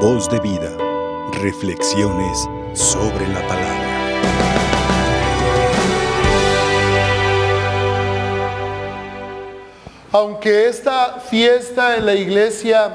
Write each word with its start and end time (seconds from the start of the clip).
Voz 0.00 0.28
de 0.28 0.38
vida. 0.40 0.76
Reflexiones 1.40 2.46
sobre 2.74 3.26
la 3.28 3.40
palabra. 3.48 3.86
Aunque 10.12 10.68
esta 10.68 11.18
fiesta 11.20 11.96
en 11.96 12.04
la 12.04 12.14
iglesia 12.14 12.94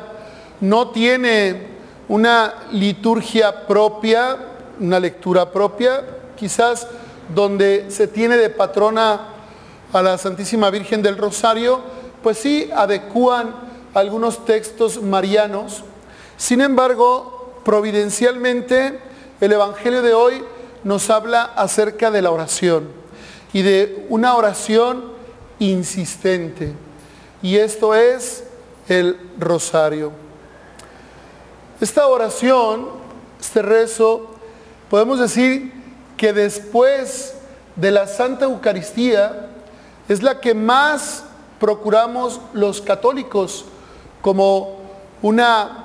no 0.60 0.92
tiene 0.92 1.70
una 2.08 2.54
liturgia 2.72 3.66
propia, 3.66 4.38
una 4.80 5.00
lectura 5.00 5.52
propia, 5.52 6.04
quizás 6.36 6.88
donde 7.34 7.90
se 7.90 8.08
tiene 8.08 8.38
de 8.38 8.52
patrona 8.52 9.22
a 9.92 10.02
la 10.04 10.20
Santísima 10.20 10.70
Virgen 10.70 11.02
del 11.02 11.18
Rosario, 11.18 11.82
pues 12.22 12.38
sí 12.38 12.70
adecúan 12.76 13.56
algunos 13.96 14.46
textos 14.46 15.02
marianos. 15.02 15.84
Sin 16.42 16.60
embargo, 16.60 17.54
providencialmente, 17.64 19.00
el 19.40 19.52
Evangelio 19.52 20.02
de 20.02 20.16
hoy 20.16 20.44
nos 20.84 21.12
habla 21.12 21.44
acerca 21.44 22.10
de 22.10 22.24
la 22.24 22.32
oración 22.32 22.90
y 23.54 23.62
de 23.62 24.08
una 24.10 24.36
oración 24.36 25.04
insistente. 25.60 26.74
Y 27.44 27.58
esto 27.58 27.94
es 27.94 28.44
el 28.88 29.20
rosario. 29.38 30.14
Esta 31.80 32.08
oración, 32.08 32.88
este 33.40 33.62
rezo, 33.62 34.32
podemos 34.90 35.20
decir 35.20 35.72
que 36.18 36.34
después 36.34 37.36
de 37.76 37.92
la 37.92 38.08
Santa 38.08 38.46
Eucaristía 38.46 39.48
es 40.10 40.24
la 40.24 40.42
que 40.42 40.56
más 40.56 41.24
procuramos 41.60 42.42
los 42.54 42.82
católicos 42.82 43.66
como 44.24 44.80
una 45.22 45.81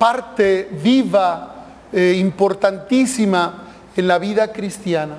parte 0.00 0.66
viva, 0.82 1.66
eh, 1.92 2.16
importantísima 2.18 3.64
en 3.94 4.08
la 4.08 4.18
vida 4.18 4.50
cristiana. 4.50 5.18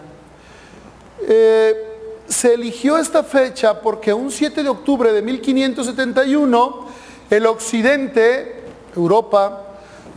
Eh, 1.21 2.23
se 2.27 2.55
eligió 2.55 2.97
esta 2.97 3.23
fecha 3.23 3.79
porque 3.79 4.11
un 4.11 4.31
7 4.31 4.63
de 4.63 4.69
octubre 4.69 5.13
de 5.13 5.21
1571 5.21 6.87
el 7.29 7.45
occidente, 7.45 8.63
Europa, 8.95 9.65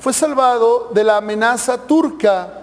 fue 0.01 0.15
salvado 0.15 0.89
de 0.95 1.05
la 1.05 1.19
amenaza 1.19 1.87
turca 1.87 2.61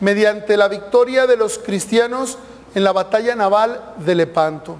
mediante 0.00 0.54
la 0.54 0.68
victoria 0.68 1.26
de 1.26 1.38
los 1.38 1.56
cristianos 1.56 2.36
en 2.74 2.84
la 2.84 2.92
batalla 2.92 3.34
naval 3.34 3.94
de 3.96 4.14
Lepanto. 4.14 4.76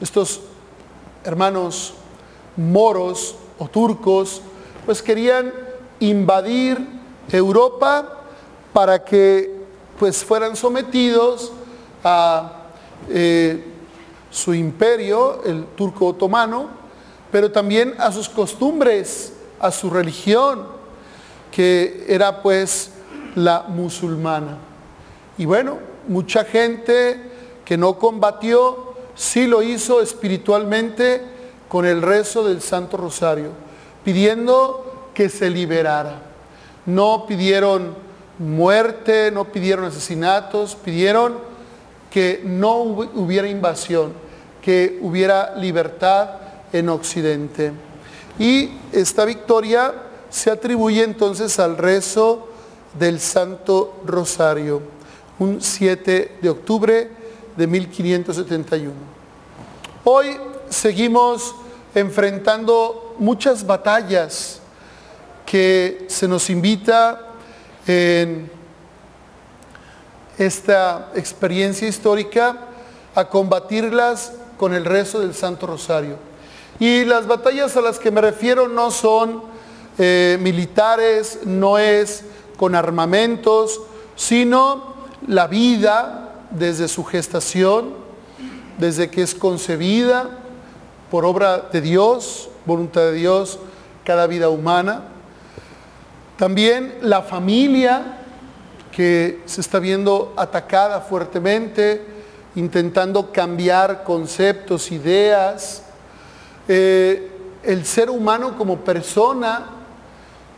Estos 0.00 0.40
hermanos 1.24 1.94
moros 2.56 3.34
o 3.58 3.66
turcos 3.66 4.40
pues 4.86 5.02
querían 5.02 5.69
invadir 6.00 6.78
Europa 7.30 8.24
para 8.72 9.04
que 9.04 9.60
pues 9.98 10.24
fueran 10.24 10.56
sometidos 10.56 11.52
a 12.02 12.52
eh, 13.08 13.64
su 14.30 14.54
imperio, 14.54 15.42
el 15.44 15.66
turco 15.76 16.06
otomano, 16.06 16.68
pero 17.30 17.52
también 17.52 17.94
a 17.98 18.10
sus 18.10 18.28
costumbres, 18.28 19.32
a 19.58 19.70
su 19.70 19.90
religión, 19.90 20.66
que 21.50 22.06
era 22.08 22.42
pues 22.42 22.92
la 23.34 23.64
musulmana. 23.68 24.58
Y 25.36 25.44
bueno, 25.44 25.78
mucha 26.08 26.44
gente 26.44 27.20
que 27.64 27.76
no 27.76 27.98
combatió, 27.98 28.94
sí 29.14 29.46
lo 29.46 29.62
hizo 29.62 30.00
espiritualmente 30.00 31.22
con 31.68 31.86
el 31.86 32.02
rezo 32.02 32.46
del 32.46 32.62
Santo 32.62 32.96
Rosario, 32.96 33.50
pidiendo 34.04 34.89
que 35.14 35.28
se 35.28 35.50
liberara. 35.50 36.22
No 36.86 37.26
pidieron 37.26 37.94
muerte, 38.38 39.30
no 39.30 39.44
pidieron 39.44 39.84
asesinatos, 39.84 40.74
pidieron 40.74 41.38
que 42.10 42.42
no 42.44 42.78
hubiera 42.78 43.48
invasión, 43.48 44.12
que 44.62 44.98
hubiera 45.02 45.54
libertad 45.56 46.30
en 46.72 46.88
Occidente. 46.88 47.72
Y 48.38 48.70
esta 48.92 49.24
victoria 49.24 49.94
se 50.30 50.50
atribuye 50.50 51.02
entonces 51.02 51.58
al 51.58 51.76
rezo 51.76 52.48
del 52.98 53.20
Santo 53.20 54.00
Rosario, 54.06 54.82
un 55.38 55.60
7 55.60 56.38
de 56.40 56.48
octubre 56.48 57.10
de 57.56 57.66
1571. 57.66 58.92
Hoy 60.04 60.38
seguimos 60.70 61.54
enfrentando 61.94 63.14
muchas 63.18 63.66
batallas 63.66 64.59
que 65.50 66.04
se 66.06 66.28
nos 66.28 66.48
invita 66.48 67.20
en 67.84 68.48
esta 70.38 71.10
experiencia 71.16 71.88
histórica 71.88 72.56
a 73.16 73.28
combatirlas 73.28 74.32
con 74.56 74.74
el 74.74 74.84
rezo 74.84 75.18
del 75.18 75.34
Santo 75.34 75.66
Rosario. 75.66 76.18
Y 76.78 77.04
las 77.04 77.26
batallas 77.26 77.76
a 77.76 77.80
las 77.80 77.98
que 77.98 78.12
me 78.12 78.20
refiero 78.20 78.68
no 78.68 78.92
son 78.92 79.42
eh, 79.98 80.38
militares, 80.40 81.40
no 81.44 81.78
es 81.78 82.22
con 82.56 82.76
armamentos, 82.76 83.80
sino 84.14 84.94
la 85.26 85.48
vida 85.48 86.32
desde 86.52 86.86
su 86.86 87.02
gestación, 87.02 87.94
desde 88.78 89.10
que 89.10 89.22
es 89.22 89.34
concebida 89.34 90.30
por 91.10 91.24
obra 91.24 91.58
de 91.72 91.80
Dios, 91.80 92.50
voluntad 92.66 93.00
de 93.00 93.14
Dios, 93.14 93.58
cada 94.04 94.28
vida 94.28 94.48
humana. 94.48 95.10
También 96.40 96.94
la 97.02 97.20
familia, 97.20 98.16
que 98.90 99.42
se 99.44 99.60
está 99.60 99.78
viendo 99.78 100.32
atacada 100.38 101.02
fuertemente, 101.02 102.02
intentando 102.54 103.30
cambiar 103.30 104.04
conceptos, 104.04 104.90
ideas. 104.90 105.82
Eh, 106.66 107.30
el 107.62 107.84
ser 107.84 108.08
humano 108.08 108.56
como 108.56 108.78
persona, 108.78 109.66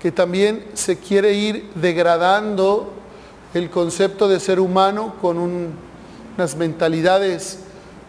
que 0.01 0.13
también 0.13 0.65
se 0.75 1.01
quiere 1.01 1.33
ir 1.33 1.73
degradando 1.75 2.93
el 3.53 3.69
concepto 3.69 4.29
de 4.29 4.39
ser 4.39 4.61
humano 4.61 5.17
con 5.21 5.37
unas 6.37 6.55
mentalidades 6.55 7.59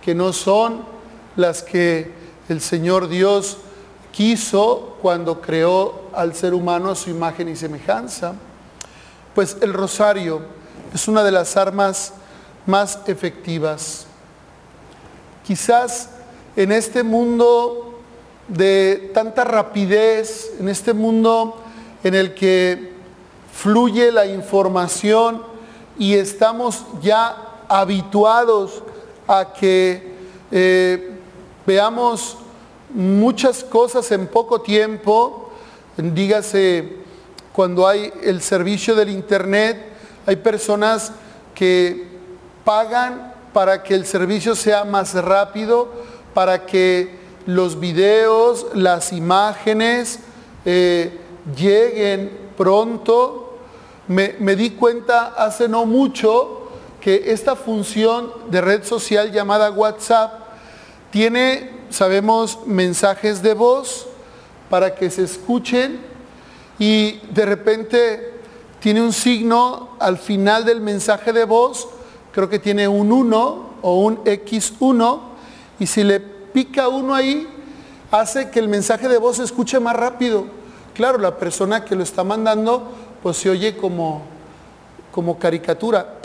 que 0.06 0.14
no 0.14 0.32
son 0.32 0.86
las 1.36 1.64
que 1.64 2.12
el 2.50 2.62
Señor 2.62 3.08
Dios 3.10 3.58
quiso 4.14 4.96
cuando 5.02 5.42
creó 5.42 6.04
al 6.14 6.34
ser 6.36 6.54
humano 6.54 6.92
a 6.92 6.96
su 6.96 7.10
imagen 7.10 7.50
y 7.50 7.56
semejanza. 7.56 8.36
Pues 9.36 9.58
el 9.60 9.74
rosario 9.74 10.42
es 10.94 11.08
una 11.08 11.24
de 11.24 11.32
las 11.32 11.58
armas 11.58 12.14
más 12.66 13.00
efectivas. 13.08 14.06
Quizás 15.46 16.10
en 16.56 16.72
este 16.72 17.04
mundo 17.04 18.00
de 18.48 19.12
tanta 19.14 19.44
rapidez, 19.44 20.52
en 20.60 20.70
este 20.70 20.94
mundo 20.94 21.58
en 22.04 22.14
el 22.14 22.36
que 22.36 22.94
fluye 23.52 24.12
la 24.12 24.28
información 24.28 25.42
y 25.98 26.14
estamos 26.14 26.86
ya 27.02 27.36
habituados 27.68 28.84
a 29.28 29.54
que 29.54 30.14
eh, 30.52 31.18
veamos 31.66 32.38
muchas 32.94 33.64
cosas 33.64 34.12
en 34.12 34.28
poco 34.28 34.62
tiempo, 34.62 35.52
dígase 35.98 36.98
cuando 37.52 37.88
hay 37.88 38.12
el 38.24 38.42
servicio 38.42 38.96
del 38.96 39.10
Internet, 39.10 39.78
hay 40.26 40.38
personas 40.38 41.12
que 41.54 42.08
pagan 42.64 43.34
para 43.54 43.84
que 43.84 43.94
el 43.94 44.06
servicio 44.06 44.56
sea 44.56 44.84
más 44.84 45.14
rápido, 45.14 45.90
para 46.34 46.66
que 46.66 47.20
los 47.46 47.80
videos, 47.80 48.68
las 48.74 49.14
imágenes 49.14 50.20
eh, 50.66 51.20
lleguen 51.56 52.32
pronto. 52.58 53.58
Me, 54.08 54.36
me 54.40 54.56
di 54.56 54.72
cuenta 54.72 55.34
hace 55.38 55.68
no 55.68 55.86
mucho 55.86 56.72
que 57.00 57.32
esta 57.32 57.56
función 57.56 58.32
de 58.50 58.62
red 58.62 58.84
social 58.84 59.32
llamada 59.32 59.70
WhatsApp 59.72 60.32
tiene, 61.12 61.70
sabemos, 61.94 62.60
mensajes 62.66 63.42
de 63.44 63.54
voz 63.54 64.08
para 64.70 64.96
que 64.96 65.10
se 65.10 65.24
escuchen 65.24 66.00
y 66.80 67.20
de 67.32 67.46
repente 67.46 68.34
tiene 68.80 69.02
un 69.02 69.14
signo 69.14 69.96
al 70.00 70.18
final 70.18 70.66
del 70.66 70.82
mensaje 70.82 71.32
de 71.32 71.46
voz, 71.46 71.88
creo 72.32 72.50
que 72.50 72.60
tiene 72.60 72.88
un 72.88 73.12
1 73.12 73.74
o 73.82 74.00
un 74.00 74.24
X1, 74.24 75.20
y 75.80 75.86
si 75.86 76.04
le 76.04 76.20
pica 76.20 76.88
uno 76.88 77.14
ahí, 77.14 77.48
hace 78.12 78.50
que 78.50 78.60
el 78.60 78.68
mensaje 78.68 79.08
de 79.08 79.18
voz 79.18 79.38
se 79.38 79.44
escuche 79.44 79.80
más 79.80 79.96
rápido. 79.96 80.46
Claro, 80.94 81.18
la 81.18 81.38
persona 81.38 81.86
que 81.86 81.96
lo 81.96 82.04
está 82.04 82.24
mandando, 82.24 82.92
pues 83.22 83.38
se 83.38 83.50
oye 83.50 83.78
como, 83.78 84.24
como 85.12 85.38
caricatura. 85.38 86.20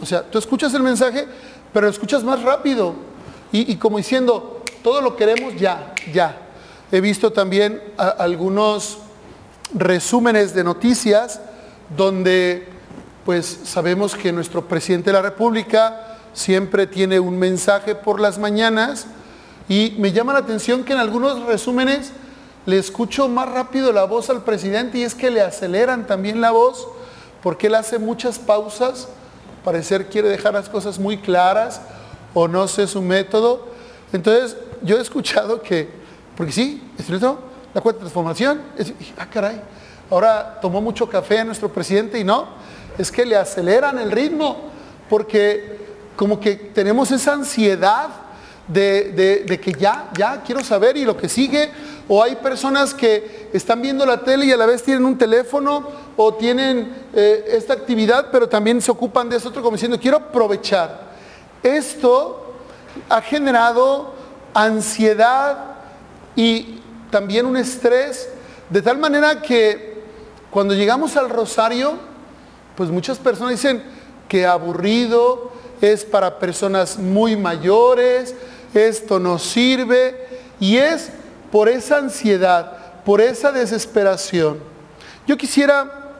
O 0.00 0.06
sea, 0.06 0.22
tú 0.22 0.38
escuchas 0.38 0.74
el 0.74 0.82
mensaje, 0.82 1.26
pero 1.72 1.86
lo 1.86 1.92
escuchas 1.92 2.22
más 2.24 2.42
rápido. 2.42 2.94
Y, 3.50 3.76
como 3.76 3.98
diciendo, 3.98 4.62
todo 4.82 5.00
lo 5.00 5.16
queremos 5.16 5.54
ya, 5.56 5.94
ya. 6.12 6.38
He 6.92 7.00
visto 7.00 7.32
también 7.32 7.82
algunos 7.96 8.98
resúmenes 9.74 10.54
de 10.54 10.64
noticias 10.64 11.40
donde 11.96 12.68
pues 13.24 13.60
sabemos 13.64 14.14
que 14.14 14.32
nuestro 14.32 14.66
presidente 14.66 15.10
de 15.10 15.14
la 15.14 15.22
República 15.22 16.16
siempre 16.32 16.86
tiene 16.86 17.20
un 17.20 17.38
mensaje 17.38 17.94
por 17.94 18.20
las 18.20 18.38
mañanas 18.38 19.06
y 19.68 19.94
me 19.98 20.12
llama 20.12 20.32
la 20.32 20.38
atención 20.38 20.82
que 20.82 20.94
en 20.94 20.98
algunos 20.98 21.44
resúmenes 21.44 22.12
le 22.64 22.78
escucho 22.78 23.28
más 23.28 23.50
rápido 23.50 23.92
la 23.92 24.04
voz 24.04 24.30
al 24.30 24.44
presidente 24.44 24.98
y 24.98 25.02
es 25.02 25.14
que 25.14 25.30
le 25.30 25.42
aceleran 25.42 26.06
también 26.06 26.40
la 26.40 26.52
voz 26.52 26.88
porque 27.42 27.66
él 27.66 27.74
hace 27.74 27.98
muchas 27.98 28.38
pausas, 28.38 29.08
parecer 29.62 30.08
quiere 30.08 30.28
dejar 30.28 30.54
las 30.54 30.70
cosas 30.70 30.98
muy 30.98 31.18
claras 31.18 31.82
o 32.34 32.48
no 32.48 32.68
sé 32.68 32.86
su 32.86 33.02
método. 33.02 33.68
Entonces 34.12 34.56
yo 34.82 34.98
he 34.98 35.00
escuchado 35.00 35.60
que, 35.62 35.88
porque 36.36 36.52
sí, 36.52 36.82
¿es 36.98 37.06
cierto? 37.06 37.38
La 37.74 37.80
cuarta 37.80 38.00
transformación, 38.00 38.62
es, 38.76 38.92
ah 39.18 39.28
caray, 39.30 39.60
ahora 40.10 40.58
tomó 40.60 40.80
mucho 40.80 41.08
café 41.08 41.44
nuestro 41.44 41.68
presidente 41.68 42.18
y 42.18 42.24
no, 42.24 42.48
es 42.96 43.12
que 43.12 43.24
le 43.24 43.36
aceleran 43.36 43.98
el 43.98 44.10
ritmo 44.10 44.70
porque 45.08 45.78
como 46.16 46.40
que 46.40 46.54
tenemos 46.56 47.10
esa 47.10 47.34
ansiedad 47.34 48.08
de, 48.68 49.60
que 49.62 49.72
ya, 49.72 50.10
ya 50.16 50.42
quiero 50.42 50.62
saber 50.62 50.96
y 50.96 51.04
lo 51.04 51.16
que 51.16 51.28
sigue. 51.28 51.70
O 52.08 52.22
hay 52.22 52.36
personas 52.36 52.94
que 52.94 53.48
están 53.52 53.82
viendo 53.82 54.06
la 54.06 54.20
tele 54.22 54.46
y 54.46 54.52
a 54.52 54.56
la 54.56 54.66
vez 54.66 54.82
tienen 54.82 55.04
un 55.04 55.18
teléfono 55.18 55.86
o 56.16 56.34
tienen 56.34 56.92
eh, 57.14 57.44
esta 57.48 57.74
actividad, 57.74 58.28
pero 58.32 58.48
también 58.48 58.80
se 58.80 58.90
ocupan 58.90 59.28
de 59.28 59.36
eso 59.36 59.48
otro 59.48 59.62
como 59.62 59.76
diciendo, 59.76 59.98
quiero 60.00 60.16
aprovechar. 60.16 61.07
Esto 61.62 62.54
ha 63.08 63.20
generado 63.20 64.14
ansiedad 64.54 65.76
y 66.36 66.80
también 67.10 67.46
un 67.46 67.56
estrés, 67.56 68.28
de 68.70 68.82
tal 68.82 68.98
manera 68.98 69.40
que 69.40 70.02
cuando 70.50 70.74
llegamos 70.74 71.16
al 71.16 71.30
rosario, 71.30 71.94
pues 72.76 72.90
muchas 72.90 73.18
personas 73.18 73.52
dicen 73.52 73.82
que 74.28 74.46
aburrido, 74.46 75.52
es 75.80 76.04
para 76.04 76.38
personas 76.38 76.98
muy 76.98 77.36
mayores, 77.36 78.34
esto 78.74 79.18
no 79.18 79.38
sirve 79.38 80.26
y 80.60 80.76
es 80.76 81.10
por 81.50 81.68
esa 81.68 81.98
ansiedad, 81.98 83.02
por 83.04 83.20
esa 83.20 83.52
desesperación. 83.52 84.58
Yo 85.26 85.36
quisiera, 85.36 86.14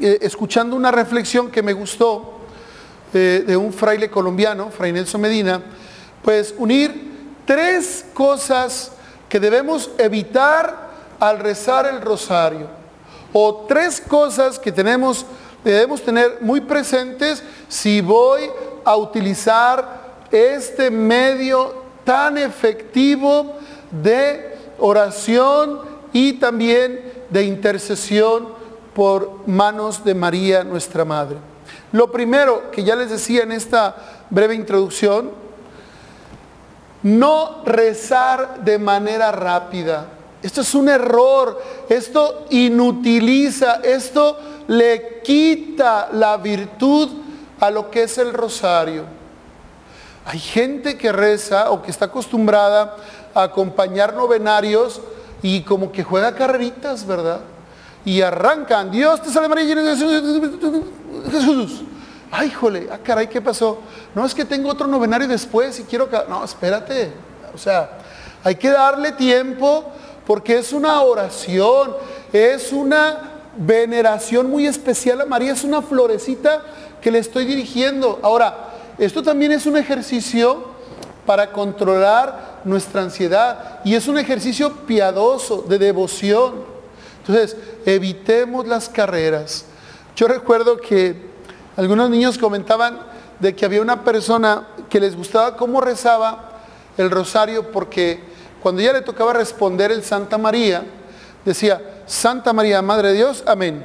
eh, 0.00 0.18
escuchando 0.22 0.76
una 0.76 0.90
reflexión 0.90 1.50
que 1.50 1.62
me 1.62 1.72
gustó 1.72 2.39
de 3.12 3.56
un 3.56 3.72
fraile 3.72 4.10
colombiano, 4.10 4.70
Fray 4.70 4.92
Nelson 4.92 5.20
Medina, 5.20 5.62
pues 6.22 6.54
unir 6.56 7.10
tres 7.44 8.04
cosas 8.14 8.92
que 9.28 9.40
debemos 9.40 9.90
evitar 9.98 10.90
al 11.18 11.38
rezar 11.38 11.86
el 11.86 12.00
rosario, 12.00 12.68
o 13.32 13.66
tres 13.68 14.00
cosas 14.00 14.58
que 14.58 14.72
tenemos, 14.72 15.24
debemos 15.64 16.02
tener 16.02 16.38
muy 16.40 16.60
presentes 16.60 17.42
si 17.68 18.00
voy 18.00 18.42
a 18.84 18.96
utilizar 18.96 20.00
este 20.30 20.90
medio 20.90 21.74
tan 22.04 22.38
efectivo 22.38 23.56
de 23.90 24.56
oración 24.78 25.80
y 26.12 26.34
también 26.34 27.12
de 27.28 27.44
intercesión 27.44 28.48
por 28.94 29.46
manos 29.46 30.04
de 30.04 30.14
María, 30.14 30.64
nuestra 30.64 31.04
Madre. 31.04 31.49
Lo 31.92 32.12
primero 32.12 32.70
que 32.70 32.84
ya 32.84 32.94
les 32.94 33.10
decía 33.10 33.42
en 33.42 33.52
esta 33.52 33.96
breve 34.30 34.54
introducción, 34.54 35.30
no 37.02 37.62
rezar 37.64 38.62
de 38.62 38.78
manera 38.78 39.32
rápida. 39.32 40.06
Esto 40.42 40.60
es 40.60 40.74
un 40.74 40.88
error, 40.88 41.60
esto 41.88 42.46
inutiliza, 42.50 43.80
esto 43.82 44.38
le 44.68 45.20
quita 45.22 46.08
la 46.12 46.36
virtud 46.36 47.10
a 47.58 47.70
lo 47.70 47.90
que 47.90 48.04
es 48.04 48.18
el 48.18 48.32
rosario. 48.32 49.04
Hay 50.24 50.38
gente 50.38 50.96
que 50.96 51.12
reza 51.12 51.70
o 51.70 51.82
que 51.82 51.90
está 51.90 52.06
acostumbrada 52.06 52.96
a 53.34 53.42
acompañar 53.42 54.14
novenarios 54.14 55.00
y 55.42 55.62
como 55.62 55.90
que 55.90 56.04
juega 56.04 56.34
carreritas, 56.34 57.06
¿verdad? 57.06 57.40
Y 58.04 58.22
arrancan, 58.22 58.90
Dios 58.90 59.20
te 59.22 59.30
salve 59.30 59.48
María, 59.48 59.74
Jesús. 61.30 61.82
Ay, 62.30 62.50
jole, 62.50 62.88
ah, 62.92 62.98
caray, 63.02 63.26
¿qué 63.26 63.40
pasó? 63.40 63.80
No, 64.14 64.24
es 64.24 64.34
que 64.34 64.44
tengo 64.44 64.68
otro 64.68 64.86
novenario 64.86 65.26
después 65.26 65.80
y 65.80 65.82
quiero 65.82 66.08
que... 66.08 66.16
No, 66.28 66.44
espérate. 66.44 67.12
O 67.52 67.58
sea, 67.58 67.98
hay 68.44 68.54
que 68.54 68.70
darle 68.70 69.12
tiempo 69.12 69.84
porque 70.26 70.58
es 70.58 70.72
una 70.72 71.02
oración, 71.02 71.96
es 72.32 72.72
una 72.72 73.30
veneración 73.56 74.48
muy 74.48 74.66
especial 74.66 75.20
a 75.20 75.26
María, 75.26 75.52
es 75.52 75.64
una 75.64 75.82
florecita 75.82 76.62
que 77.00 77.10
le 77.10 77.18
estoy 77.18 77.44
dirigiendo. 77.44 78.20
Ahora, 78.22 78.68
esto 78.96 79.22
también 79.22 79.50
es 79.50 79.66
un 79.66 79.76
ejercicio 79.76 80.70
para 81.26 81.50
controlar 81.52 82.60
nuestra 82.64 83.02
ansiedad 83.02 83.80
y 83.84 83.94
es 83.94 84.06
un 84.06 84.18
ejercicio 84.18 84.72
piadoso, 84.86 85.64
de 85.68 85.78
devoción. 85.78 86.64
Entonces, 87.20 87.56
evitemos 87.84 88.66
las 88.66 88.88
carreras. 88.88 89.64
Yo 90.16 90.28
recuerdo 90.28 90.76
que 90.76 91.30
algunos 91.76 92.10
niños 92.10 92.38
comentaban 92.38 93.00
de 93.38 93.54
que 93.54 93.64
había 93.64 93.80
una 93.80 94.04
persona 94.04 94.68
que 94.88 95.00
les 95.00 95.16
gustaba 95.16 95.56
cómo 95.56 95.80
rezaba 95.80 96.50
el 96.96 97.10
rosario 97.10 97.70
porque 97.72 98.20
cuando 98.62 98.82
ya 98.82 98.92
le 98.92 99.00
tocaba 99.00 99.32
responder 99.32 99.90
el 99.90 100.04
Santa 100.04 100.36
María, 100.36 100.84
decía, 101.44 102.02
Santa 102.06 102.52
María, 102.52 102.82
Madre 102.82 103.08
de 103.08 103.14
Dios, 103.14 103.42
amén. 103.46 103.82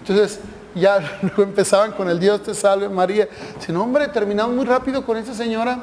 Entonces, 0.00 0.40
ya 0.74 0.98
empezaban 1.36 1.92
con 1.92 2.08
el 2.08 2.18
Dios 2.18 2.42
te 2.42 2.54
salve 2.54 2.88
María. 2.88 3.28
no 3.68 3.82
hombre, 3.82 4.08
terminamos 4.08 4.54
muy 4.54 4.64
rápido 4.64 5.04
con 5.04 5.16
esa 5.16 5.34
señora, 5.34 5.78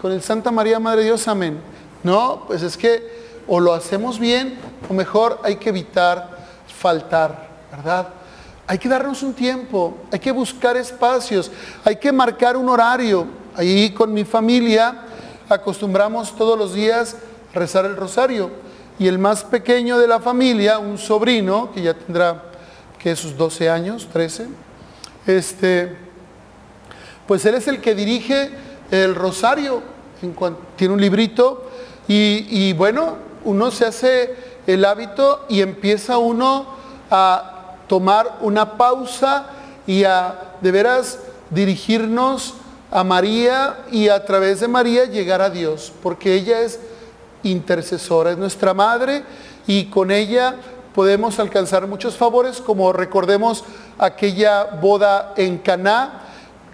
con 0.00 0.12
el 0.12 0.22
Santa 0.22 0.50
María, 0.50 0.78
Madre 0.78 1.00
de 1.00 1.06
Dios, 1.06 1.26
amén. 1.28 1.60
No, 2.02 2.44
pues 2.46 2.62
es 2.62 2.76
que 2.76 3.20
o 3.46 3.60
lo 3.60 3.72
hacemos 3.72 4.18
bien 4.18 4.58
o 4.88 4.94
mejor 4.94 5.40
hay 5.42 5.56
que 5.56 5.70
evitar 5.70 6.30
faltar, 6.66 7.48
¿verdad? 7.70 8.08
Hay 8.70 8.78
que 8.78 8.88
darnos 8.88 9.24
un 9.24 9.34
tiempo, 9.34 9.98
hay 10.12 10.20
que 10.20 10.30
buscar 10.30 10.76
espacios, 10.76 11.50
hay 11.84 11.96
que 11.96 12.12
marcar 12.12 12.56
un 12.56 12.68
horario. 12.68 13.26
Ahí 13.56 13.90
con 13.90 14.14
mi 14.14 14.24
familia 14.24 15.06
acostumbramos 15.48 16.36
todos 16.36 16.56
los 16.56 16.72
días 16.72 17.16
rezar 17.52 17.84
el 17.84 17.96
rosario. 17.96 18.48
Y 18.96 19.08
el 19.08 19.18
más 19.18 19.42
pequeño 19.42 19.98
de 19.98 20.06
la 20.06 20.20
familia, 20.20 20.78
un 20.78 20.98
sobrino, 20.98 21.72
que 21.72 21.82
ya 21.82 21.94
tendrá 21.94 22.44
que 22.96 23.16
sus 23.16 23.36
12 23.36 23.68
años, 23.68 24.08
13, 24.12 24.46
este, 25.26 25.96
pues 27.26 27.44
él 27.46 27.56
es 27.56 27.66
el 27.66 27.80
que 27.80 27.96
dirige 27.96 28.52
el 28.92 29.16
rosario, 29.16 29.82
en 30.22 30.32
tiene 30.76 30.94
un 30.94 31.00
librito 31.00 31.68
y, 32.06 32.72
bueno, 32.74 33.16
uno 33.44 33.72
se 33.72 33.86
hace 33.86 34.32
el 34.64 34.84
hábito 34.84 35.44
y 35.48 35.60
empieza 35.60 36.18
uno 36.18 36.66
a 37.10 37.49
tomar 37.90 38.38
una 38.40 38.76
pausa 38.76 39.46
y 39.84 40.04
a 40.04 40.54
de 40.60 40.70
veras 40.70 41.18
dirigirnos 41.50 42.54
a 42.88 43.02
María 43.02 43.78
y 43.90 44.06
a 44.06 44.24
través 44.24 44.60
de 44.60 44.68
María 44.68 45.06
llegar 45.06 45.42
a 45.42 45.50
Dios, 45.50 45.92
porque 46.00 46.34
ella 46.34 46.60
es 46.60 46.78
intercesora, 47.42 48.30
es 48.30 48.38
nuestra 48.38 48.74
madre 48.74 49.24
y 49.66 49.86
con 49.86 50.12
ella 50.12 50.54
podemos 50.94 51.40
alcanzar 51.40 51.88
muchos 51.88 52.16
favores, 52.16 52.60
como 52.60 52.92
recordemos 52.92 53.64
aquella 53.98 54.66
boda 54.80 55.34
en 55.36 55.58
Caná, 55.58 56.20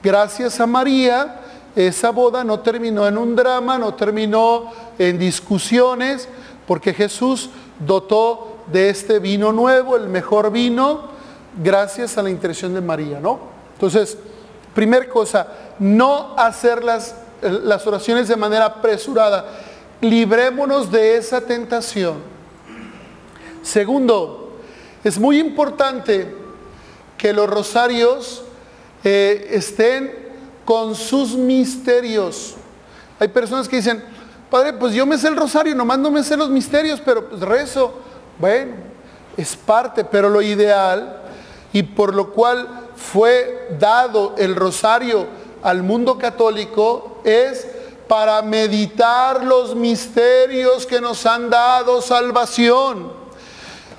gracias 0.02 0.60
a 0.60 0.66
María, 0.66 1.40
esa 1.74 2.10
boda 2.10 2.44
no 2.44 2.60
terminó 2.60 3.08
en 3.08 3.16
un 3.16 3.34
drama, 3.34 3.78
no 3.78 3.94
terminó 3.94 4.70
en 4.98 5.18
discusiones, 5.18 6.28
porque 6.66 6.92
Jesús 6.92 7.48
dotó 7.80 8.55
de 8.72 8.90
este 8.90 9.18
vino 9.18 9.52
nuevo, 9.52 9.96
el 9.96 10.08
mejor 10.08 10.50
vino, 10.50 11.10
gracias 11.62 12.18
a 12.18 12.22
la 12.22 12.30
intercesión 12.30 12.74
de 12.74 12.80
María, 12.80 13.20
¿no? 13.20 13.38
Entonces, 13.74 14.16
primer 14.74 15.08
cosa, 15.08 15.48
no 15.78 16.34
hacer 16.36 16.84
las, 16.84 17.14
las 17.42 17.86
oraciones 17.86 18.28
de 18.28 18.36
manera 18.36 18.66
apresurada. 18.66 19.46
Librémonos 20.00 20.90
de 20.90 21.16
esa 21.16 21.40
tentación 21.40 22.36
Segundo, 23.66 24.52
es 25.02 25.18
muy 25.18 25.40
importante 25.40 26.32
que 27.18 27.32
los 27.32 27.50
rosarios 27.50 28.44
eh, 29.02 29.48
estén 29.50 30.14
con 30.64 30.94
sus 30.94 31.34
misterios. 31.34 32.54
Hay 33.18 33.26
personas 33.26 33.66
que 33.66 33.76
dicen, 33.76 34.04
Padre, 34.48 34.72
pues 34.74 34.94
yo 34.94 35.04
me 35.04 35.18
sé 35.18 35.26
el 35.26 35.34
rosario, 35.34 35.74
nomás 35.74 35.98
no 35.98 36.12
me 36.12 36.22
sé 36.22 36.36
los 36.36 36.48
misterios, 36.48 37.02
pero 37.04 37.28
pues 37.28 37.40
rezo. 37.40 37.92
Bueno, 38.38 38.74
es 39.36 39.56
parte, 39.56 40.04
pero 40.04 40.28
lo 40.28 40.42
ideal 40.42 41.22
y 41.72 41.82
por 41.82 42.14
lo 42.14 42.32
cual 42.32 42.88
fue 42.96 43.68
dado 43.78 44.34
el 44.38 44.56
rosario 44.56 45.26
al 45.62 45.82
mundo 45.82 46.18
católico 46.18 47.20
es 47.24 47.66
para 48.08 48.40
meditar 48.42 49.44
los 49.44 49.74
misterios 49.74 50.86
que 50.86 51.00
nos 51.00 51.26
han 51.26 51.50
dado 51.50 52.00
salvación. 52.00 53.10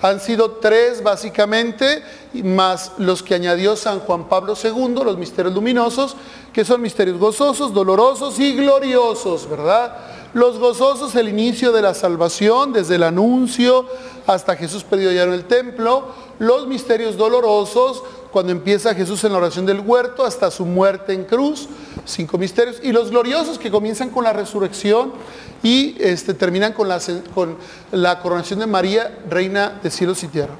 Han 0.02 0.20
sido 0.20 0.52
tres 0.52 1.02
básicamente, 1.02 2.04
más 2.44 2.92
los 2.98 3.24
que 3.24 3.34
añadió 3.34 3.76
San 3.76 4.00
Juan 4.00 4.26
Pablo 4.30 4.54
II, 4.62 5.04
los 5.04 5.18
misterios 5.18 5.54
luminosos, 5.56 6.16
que 6.54 6.64
son 6.64 6.82
misterios 6.82 7.18
gozosos, 7.18 7.74
dolorosos 7.74 8.40
y 8.40 8.56
gloriosos, 8.56 9.50
¿verdad? 9.50 9.98
Los 10.38 10.60
gozosos, 10.60 11.16
el 11.16 11.30
inicio 11.30 11.72
de 11.72 11.82
la 11.82 11.96
salvación, 11.96 12.72
desde 12.72 12.94
el 12.94 13.02
anuncio 13.02 13.88
hasta 14.28 14.56
Jesús 14.56 14.84
perdido 14.84 15.12
ya 15.12 15.24
en 15.24 15.34
el 15.34 15.46
templo. 15.46 16.10
Los 16.38 16.68
misterios 16.68 17.18
dolorosos, 17.18 18.04
cuando 18.32 18.52
empieza 18.52 18.94
Jesús 18.94 19.24
en 19.24 19.32
la 19.32 19.40
oración 19.40 19.66
del 19.66 19.80
huerto 19.80 20.24
hasta 20.24 20.52
su 20.52 20.64
muerte 20.64 21.14
en 21.14 21.24
cruz, 21.24 21.68
cinco 22.06 22.38
misterios. 22.38 22.78
Y 22.84 22.92
los 22.92 23.10
gloriosos 23.10 23.58
que 23.58 23.72
comienzan 23.72 24.12
con 24.12 24.26
la 24.26 24.32
resurrección 24.32 25.14
y 25.64 25.96
este, 26.00 26.36
terminan 26.36 26.74
con 26.74 26.88
la, 26.88 27.00
con 27.34 27.58
la 27.92 28.20
coronación 28.20 28.60
de 28.60 28.68
María, 28.68 29.18
reina 29.28 29.80
de 29.82 29.90
cielos 29.90 30.22
y 30.22 30.28
tierra. 30.28 30.54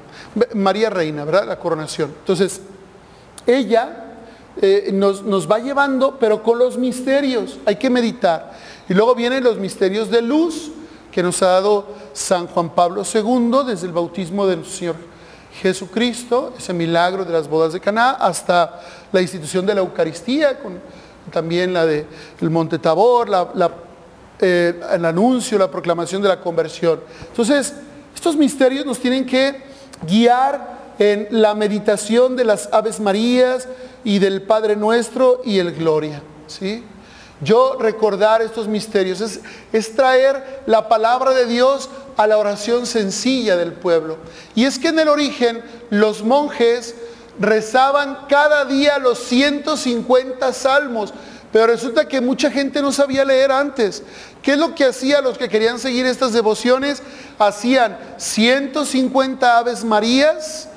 María 0.54 0.90
reina, 0.90 1.24
¿verdad? 1.24 1.46
La 1.46 1.60
coronación. 1.60 2.12
Entonces, 2.18 2.62
ella 3.46 4.16
eh, 4.60 4.90
nos, 4.92 5.22
nos 5.22 5.48
va 5.48 5.60
llevando, 5.60 6.16
pero 6.18 6.42
con 6.42 6.58
los 6.58 6.76
misterios, 6.76 7.58
hay 7.64 7.76
que 7.76 7.88
meditar. 7.88 8.58
Y 8.88 8.94
luego 8.94 9.14
vienen 9.14 9.44
los 9.44 9.58
misterios 9.58 10.10
de 10.10 10.22
luz 10.22 10.70
que 11.12 11.22
nos 11.22 11.42
ha 11.42 11.48
dado 11.48 11.86
San 12.12 12.46
Juan 12.46 12.70
Pablo 12.70 13.02
II 13.02 13.66
desde 13.66 13.86
el 13.86 13.92
bautismo 13.92 14.46
del 14.46 14.64
Señor 14.64 14.96
Jesucristo, 15.60 16.54
ese 16.56 16.72
milagro 16.72 17.24
de 17.24 17.32
las 17.32 17.48
bodas 17.48 17.72
de 17.72 17.80
Caná, 17.80 18.12
hasta 18.12 18.80
la 19.12 19.20
institución 19.20 19.66
de 19.66 19.74
la 19.74 19.80
Eucaristía, 19.80 20.58
con 20.58 20.80
también 21.32 21.72
la 21.74 21.84
del 21.84 22.06
Monte 22.50 22.78
Tabor, 22.78 23.28
eh, 24.40 24.80
el 24.92 25.04
anuncio, 25.04 25.58
la 25.58 25.70
proclamación 25.70 26.22
de 26.22 26.28
la 26.28 26.40
conversión. 26.40 27.00
Entonces, 27.28 27.74
estos 28.14 28.36
misterios 28.36 28.86
nos 28.86 28.98
tienen 28.98 29.26
que 29.26 29.62
guiar 30.06 30.78
en 30.98 31.28
la 31.30 31.54
meditación 31.54 32.36
de 32.36 32.44
las 32.44 32.68
Aves 32.72 33.00
Marías 33.00 33.68
y 34.04 34.18
del 34.18 34.42
Padre 34.42 34.76
Nuestro 34.76 35.42
y 35.44 35.58
el 35.58 35.72
Gloria. 35.72 36.22
¿sí? 36.46 36.84
Yo 37.40 37.76
recordar 37.78 38.42
estos 38.42 38.66
misterios 38.66 39.20
es, 39.72 39.94
traer 39.94 40.62
la 40.66 40.88
palabra 40.88 41.32
de 41.32 41.46
Dios 41.46 41.88
a 42.16 42.26
la 42.26 42.36
oración 42.36 42.84
sencilla 42.84 43.56
del 43.56 43.72
pueblo. 43.72 44.18
Y 44.56 44.64
es 44.64 44.78
que 44.78 44.88
en 44.88 44.98
el 44.98 45.08
origen 45.08 45.62
los 45.90 46.24
monjes 46.24 46.96
rezaban 47.38 48.26
cada 48.28 48.64
día 48.64 48.98
los 48.98 49.20
150 49.20 50.52
salmos, 50.52 51.14
pero 51.52 51.68
resulta 51.68 52.08
que 52.08 52.20
mucha 52.20 52.50
gente 52.50 52.82
no 52.82 52.90
sabía 52.90 53.24
leer 53.24 53.52
antes. 53.52 54.02
¿Qué 54.42 54.52
es 54.52 54.58
lo 54.58 54.74
que 54.74 54.84
hacían 54.84 55.22
los 55.22 55.38
que 55.38 55.48
querían 55.48 55.78
seguir 55.78 56.06
estas 56.06 56.32
devociones? 56.32 57.02
Hacían 57.38 57.98
150 58.16 59.58
aves 59.58 59.84
marías 59.84 60.68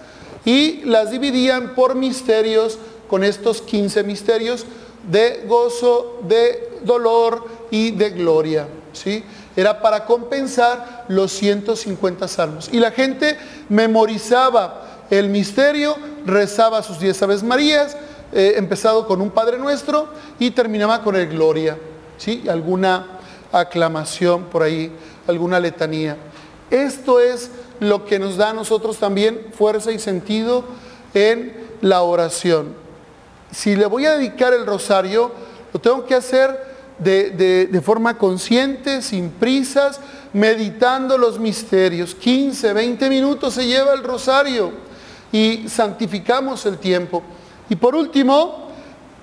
y 0.45 0.81
las 0.85 1.09
dividían 1.09 1.73
por 1.73 1.95
misterios 1.95 2.77
con 3.09 3.23
estos 3.23 3.63
15 3.63 4.03
misterios 4.03 4.65
de 5.03 5.43
gozo, 5.47 6.19
de 6.23 6.79
dolor 6.83 7.45
y 7.69 7.91
de 7.91 8.09
gloria. 8.11 8.67
¿sí? 8.93 9.23
Era 9.55 9.81
para 9.81 10.05
compensar 10.05 11.05
los 11.07 11.31
150 11.31 12.27
salmos. 12.27 12.69
Y 12.71 12.79
la 12.79 12.91
gente 12.91 13.37
memorizaba 13.69 15.05
el 15.09 15.29
misterio, 15.29 15.95
rezaba 16.25 16.83
sus 16.83 16.99
10 16.99 17.23
Aves 17.23 17.43
Marías, 17.43 17.97
eh, 18.31 18.53
empezado 18.55 19.07
con 19.07 19.21
un 19.21 19.29
Padre 19.29 19.57
Nuestro 19.57 20.07
y 20.39 20.51
terminaba 20.51 21.01
con 21.03 21.15
el 21.15 21.27
Gloria. 21.27 21.77
¿sí? 22.17 22.43
Alguna 22.49 23.19
aclamación 23.51 24.45
por 24.45 24.63
ahí, 24.63 24.91
alguna 25.27 25.59
letanía. 25.59 26.17
Esto 26.69 27.19
es 27.19 27.51
lo 27.81 28.05
que 28.05 28.19
nos 28.19 28.37
da 28.37 28.51
a 28.51 28.53
nosotros 28.53 28.97
también 28.97 29.47
fuerza 29.53 29.91
y 29.91 29.99
sentido 29.99 30.63
en 31.13 31.53
la 31.81 32.03
oración 32.03 32.80
si 33.51 33.75
le 33.75 33.85
voy 33.85 34.05
a 34.05 34.17
dedicar 34.17 34.53
el 34.53 34.65
rosario, 34.65 35.31
lo 35.73 35.79
tengo 35.79 36.05
que 36.05 36.15
hacer 36.15 36.71
de, 36.97 37.81
forma 37.83 38.17
consciente, 38.17 39.01
sin 39.01 39.29
prisas, 39.31 39.99
meditando 40.33 41.17
los 41.17 41.39
misterios. 41.39 42.15
15, 42.15 42.73
20 42.73 43.09
minutos 43.09 43.53
se 43.55 43.65
lleva 43.65 43.93
el 43.93 44.03
rosario 44.03 44.71
y 45.31 45.67
santificamos 45.67 46.65
el 46.65 46.77
tiempo. 46.77 47.23
Y 47.69 47.75
por 47.75 47.95
último, 47.95 48.69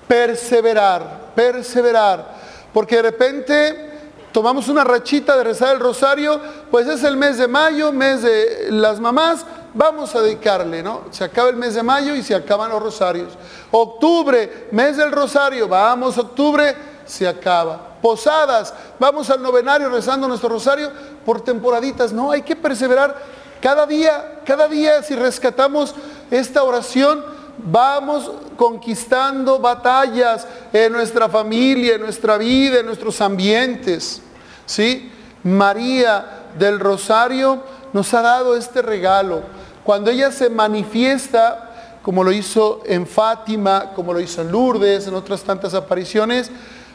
perseverar, 0.07 1.31
perseverar, 1.35 2.35
porque 2.73 2.97
de 2.97 3.01
repente 3.03 3.89
tomamos 4.31 4.67
una 4.67 4.83
rachita 4.83 5.37
de 5.37 5.43
rezar 5.43 5.75
el 5.75 5.79
rosario, 5.79 6.39
pues 6.69 6.87
es 6.87 7.03
el 7.03 7.17
mes 7.17 7.37
de 7.37 7.47
mayo, 7.47 7.91
mes 7.91 8.21
de 8.21 8.67
las 8.71 8.99
mamás, 8.99 9.45
vamos 9.73 10.15
a 10.15 10.21
dedicarle, 10.21 10.81
¿no? 10.83 11.03
Se 11.11 11.23
acaba 11.23 11.49
el 11.49 11.55
mes 11.55 11.75
de 11.75 11.83
mayo 11.83 12.15
y 12.15 12.23
se 12.23 12.35
acaban 12.35 12.69
los 12.69 12.81
rosarios. 12.81 13.33
Octubre, 13.71 14.67
mes 14.71 14.97
del 14.97 15.11
rosario, 15.11 15.67
vamos, 15.67 16.17
octubre, 16.17 16.75
se 17.05 17.27
acaba. 17.27 17.97
Posadas, 18.01 18.73
vamos 18.99 19.29
al 19.29 19.41
novenario 19.41 19.89
rezando 19.89 20.27
nuestro 20.27 20.49
rosario 20.49 20.91
por 21.25 21.41
temporaditas. 21.41 22.13
No, 22.13 22.31
hay 22.31 22.41
que 22.41 22.55
perseverar 22.55 23.15
cada 23.61 23.85
día, 23.85 24.41
cada 24.45 24.67
día 24.67 25.03
si 25.03 25.15
rescatamos 25.15 25.93
esta 26.31 26.63
oración, 26.63 27.23
vamos 27.57 28.31
conquistando 28.55 29.59
batallas 29.59 30.47
en 30.71 30.93
nuestra 30.93 31.27
familia, 31.27 31.95
en 31.95 32.01
nuestra 32.01 32.37
vida, 32.37 32.79
en 32.79 32.85
nuestros 32.85 33.19
ambientes. 33.19 34.21
¿Sí? 34.65 35.11
María 35.43 36.45
del 36.57 36.79
Rosario 36.79 37.63
nos 37.93 38.13
ha 38.13 38.21
dado 38.21 38.55
este 38.55 38.81
regalo. 38.81 39.41
Cuando 39.83 40.11
ella 40.11 40.31
se 40.31 40.49
manifiesta, 40.49 41.99
como 42.01 42.23
lo 42.23 42.31
hizo 42.31 42.81
en 42.85 43.05
Fátima, 43.05 43.91
como 43.95 44.13
lo 44.13 44.19
hizo 44.19 44.41
en 44.41 44.51
Lourdes, 44.51 45.07
en 45.07 45.13
otras 45.13 45.41
tantas 45.43 45.73
apariciones, 45.73 46.51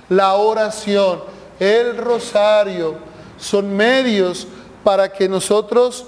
la 0.08 0.34
oración, 0.34 1.20
el 1.58 1.96
rosario, 1.96 2.96
son 3.38 3.76
medios 3.76 4.46
para 4.82 5.12
que 5.12 5.28
nosotros 5.28 6.06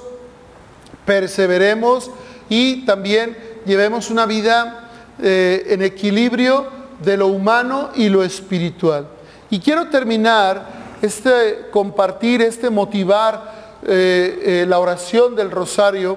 perseveremos 1.05 2.11
y 2.49 2.85
también 2.85 3.37
llevemos 3.65 4.11
una 4.11 4.27
vida 4.27 4.91
eh, 5.21 5.67
en 5.69 5.83
equilibrio 5.83 6.67
de 7.03 7.17
lo 7.17 7.29
humano 7.29 7.91
y 7.95 8.09
lo 8.09 8.23
espiritual. 8.23 9.07
Y 9.51 9.61
quiero 9.61 9.89
terminar 9.89 10.67
este 11.03 11.69
compartir, 11.71 12.43
este 12.43 12.71
motivar 12.71 13.79
eh, 13.87 14.41
eh, 14.43 14.67
la 14.69 14.79
oración 14.79 15.37
del 15.37 15.51
rosario, 15.51 16.17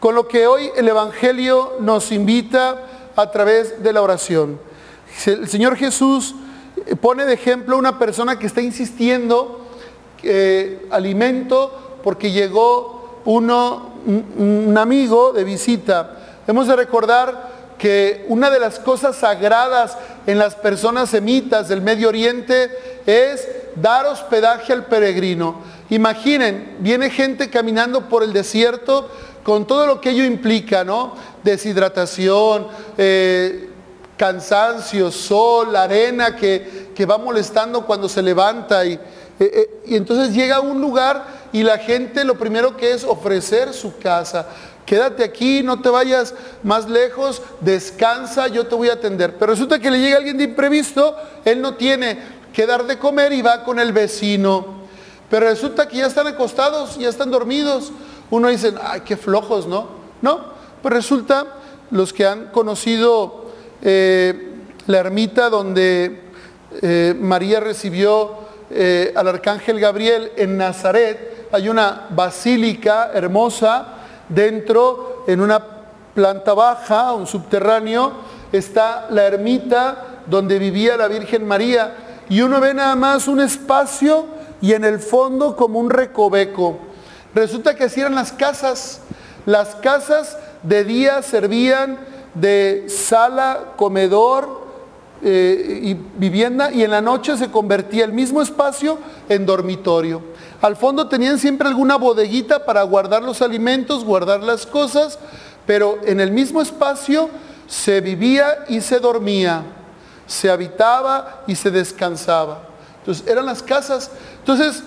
con 0.00 0.14
lo 0.14 0.26
que 0.26 0.46
hoy 0.46 0.70
el 0.76 0.88
Evangelio 0.88 1.74
nos 1.80 2.10
invita 2.10 2.86
a 3.14 3.30
través 3.30 3.82
de 3.82 3.92
la 3.92 4.00
oración. 4.00 4.58
El 5.26 5.46
Señor 5.46 5.76
Jesús 5.76 6.34
pone 7.00 7.26
de 7.26 7.34
ejemplo 7.34 7.76
una 7.76 7.98
persona 7.98 8.38
que 8.38 8.46
está 8.46 8.62
insistiendo 8.62 9.66
eh, 10.22 10.86
alimento 10.90 11.98
porque 12.02 12.30
llegó 12.32 13.20
uno, 13.26 13.90
un 14.06 14.74
amigo 14.78 15.32
de 15.32 15.44
visita. 15.44 16.16
Hemos 16.46 16.66
de 16.66 16.76
recordar 16.76 17.50
que 17.78 18.24
una 18.28 18.50
de 18.50 18.60
las 18.60 18.78
cosas 18.78 19.16
sagradas 19.16 19.96
en 20.26 20.38
las 20.38 20.54
personas 20.54 21.10
semitas 21.10 21.68
del 21.68 21.82
Medio 21.82 22.08
Oriente 22.08 22.70
es 23.06 23.46
dar 23.76 24.06
hospedaje 24.06 24.72
al 24.72 24.86
peregrino. 24.86 25.62
Imaginen, 25.90 26.76
viene 26.78 27.10
gente 27.10 27.50
caminando 27.50 28.08
por 28.08 28.22
el 28.22 28.32
desierto 28.32 29.10
con 29.42 29.66
todo 29.66 29.86
lo 29.86 30.00
que 30.00 30.10
ello 30.10 30.24
implica, 30.24 30.84
¿no? 30.84 31.14
Deshidratación, 31.42 32.66
eh, 32.98 33.70
cansancio, 34.16 35.10
sol, 35.10 35.74
arena 35.74 36.36
que, 36.36 36.90
va 37.08 37.16
molestando 37.16 37.86
cuando 37.86 38.08
se 38.08 38.20
levanta. 38.20 38.84
Y, 38.84 38.92
eh, 38.92 39.00
eh, 39.40 39.80
y 39.86 39.96
entonces 39.96 40.34
llega 40.34 40.56
a 40.56 40.60
un 40.60 40.80
lugar 40.80 41.24
y 41.52 41.62
la 41.62 41.78
gente 41.78 42.24
lo 42.24 42.36
primero 42.36 42.76
que 42.76 42.92
es 42.92 43.04
ofrecer 43.04 43.72
su 43.72 43.96
casa. 43.98 44.46
Quédate 44.84 45.24
aquí, 45.24 45.62
no 45.62 45.80
te 45.80 45.88
vayas 45.88 46.34
más 46.62 46.88
lejos, 46.88 47.40
descansa, 47.60 48.48
yo 48.48 48.66
te 48.66 48.74
voy 48.74 48.90
a 48.90 48.94
atender. 48.94 49.36
Pero 49.38 49.52
resulta 49.52 49.78
que 49.78 49.90
le 49.90 50.00
llega 50.00 50.18
alguien 50.18 50.36
de 50.36 50.44
imprevisto, 50.44 51.16
él 51.44 51.62
no 51.62 51.76
tiene 51.76 52.18
que 52.52 52.66
dar 52.66 52.86
de 52.86 52.98
comer 52.98 53.32
y 53.32 53.40
va 53.40 53.64
con 53.64 53.78
el 53.78 53.92
vecino. 53.92 54.80
Pero 55.30 55.46
resulta 55.46 55.86
que 55.86 55.98
ya 55.98 56.06
están 56.06 56.26
acostados, 56.26 56.98
ya 56.98 57.08
están 57.08 57.30
dormidos. 57.30 57.92
Uno 58.30 58.48
dice, 58.48 58.74
ay, 58.82 59.00
qué 59.00 59.16
flojos, 59.16 59.66
¿no? 59.66 59.88
No, 60.22 60.40
pues 60.82 60.94
resulta, 60.94 61.46
los 61.90 62.12
que 62.12 62.26
han 62.26 62.46
conocido 62.46 63.46
eh, 63.82 64.54
la 64.86 64.98
ermita 64.98 65.50
donde 65.50 66.22
eh, 66.82 67.14
María 67.18 67.60
recibió 67.60 68.38
eh, 68.70 69.12
al 69.16 69.28
arcángel 69.28 69.80
Gabriel 69.80 70.32
en 70.36 70.56
Nazaret, 70.56 71.48
hay 71.52 71.68
una 71.68 72.06
basílica 72.10 73.10
hermosa 73.12 73.94
dentro, 74.28 75.24
en 75.26 75.40
una 75.40 75.60
planta 76.14 76.54
baja, 76.54 77.12
un 77.12 77.26
subterráneo, 77.26 78.12
está 78.52 79.08
la 79.10 79.26
ermita 79.26 80.22
donde 80.26 80.58
vivía 80.58 80.96
la 80.96 81.08
Virgen 81.08 81.46
María 81.46 81.94
y 82.28 82.40
uno 82.42 82.60
ve 82.60 82.74
nada 82.74 82.94
más 82.94 83.26
un 83.26 83.40
espacio 83.40 84.26
y 84.60 84.72
en 84.72 84.84
el 84.84 85.00
fondo 85.00 85.56
como 85.56 85.80
un 85.80 85.90
recoveco. 85.90 86.89
Resulta 87.34 87.76
que 87.76 87.84
así 87.84 88.00
eran 88.00 88.14
las 88.14 88.32
casas 88.32 89.00
Las 89.46 89.74
casas 89.76 90.36
de 90.62 90.84
día 90.84 91.22
servían 91.22 91.98
de 92.34 92.86
sala, 92.88 93.72
comedor 93.76 94.60
eh, 95.22 95.80
y 95.82 95.94
vivienda 95.94 96.70
y 96.70 96.82
en 96.82 96.90
la 96.90 97.00
noche 97.00 97.36
se 97.36 97.50
convertía 97.50 98.04
el 98.04 98.12
mismo 98.12 98.40
espacio 98.40 98.98
en 99.28 99.44
dormitorio. 99.44 100.22
Al 100.62 100.76
fondo 100.76 101.08
tenían 101.08 101.38
siempre 101.38 101.68
alguna 101.68 101.96
bodeguita 101.96 102.64
para 102.64 102.82
guardar 102.82 103.22
los 103.22 103.42
alimentos, 103.42 104.04
guardar 104.04 104.42
las 104.42 104.66
cosas, 104.66 105.18
pero 105.66 105.98
en 106.04 106.20
el 106.20 106.30
mismo 106.30 106.62
espacio 106.62 107.28
se 107.66 108.00
vivía 108.00 108.64
y 108.68 108.80
se 108.80 108.98
dormía, 108.98 109.62
se 110.26 110.50
habitaba 110.50 111.42
y 111.46 111.54
se 111.54 111.70
descansaba. 111.70 112.62
Entonces 113.00 113.26
eran 113.26 113.46
las 113.46 113.62
casas. 113.62 114.10
Entonces 114.38 114.82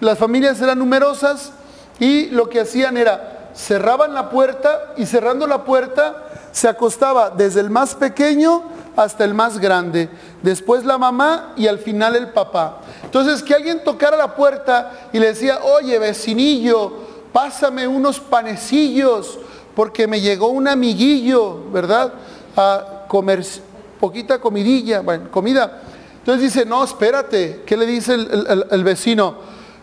las 0.00 0.18
familias 0.18 0.60
eran 0.60 0.78
numerosas 0.78 1.52
y 1.98 2.26
lo 2.26 2.48
que 2.48 2.60
hacían 2.60 2.96
era 2.96 3.50
cerraban 3.54 4.12
la 4.12 4.28
puerta 4.28 4.92
y 4.96 5.06
cerrando 5.06 5.46
la 5.46 5.64
puerta 5.64 6.24
se 6.52 6.68
acostaba 6.68 7.30
desde 7.30 7.60
el 7.60 7.70
más 7.70 7.94
pequeño 7.94 8.62
hasta 8.96 9.24
el 9.24 9.34
más 9.34 9.58
grande, 9.58 10.08
después 10.42 10.84
la 10.84 10.96
mamá 10.98 11.52
y 11.56 11.66
al 11.66 11.78
final 11.78 12.16
el 12.16 12.30
papá. 12.30 12.80
Entonces 13.04 13.42
que 13.42 13.54
alguien 13.54 13.84
tocara 13.84 14.16
la 14.16 14.34
puerta 14.34 15.08
y 15.12 15.18
le 15.18 15.28
decía, 15.28 15.60
oye 15.62 15.98
vecinillo, 15.98 16.92
pásame 17.32 17.86
unos 17.86 18.20
panecillos 18.20 19.38
porque 19.74 20.06
me 20.06 20.20
llegó 20.20 20.48
un 20.48 20.66
amiguillo, 20.66 21.70
¿verdad? 21.70 22.12
A 22.56 23.04
comer 23.06 23.44
poquita 24.00 24.40
comidilla, 24.40 25.00
bueno, 25.00 25.30
comida. 25.30 25.82
Entonces 26.18 26.54
dice, 26.54 26.66
no, 26.66 26.82
espérate, 26.82 27.62
¿qué 27.66 27.76
le 27.76 27.86
dice 27.86 28.14
el, 28.14 28.84
vecino? 28.84 29.36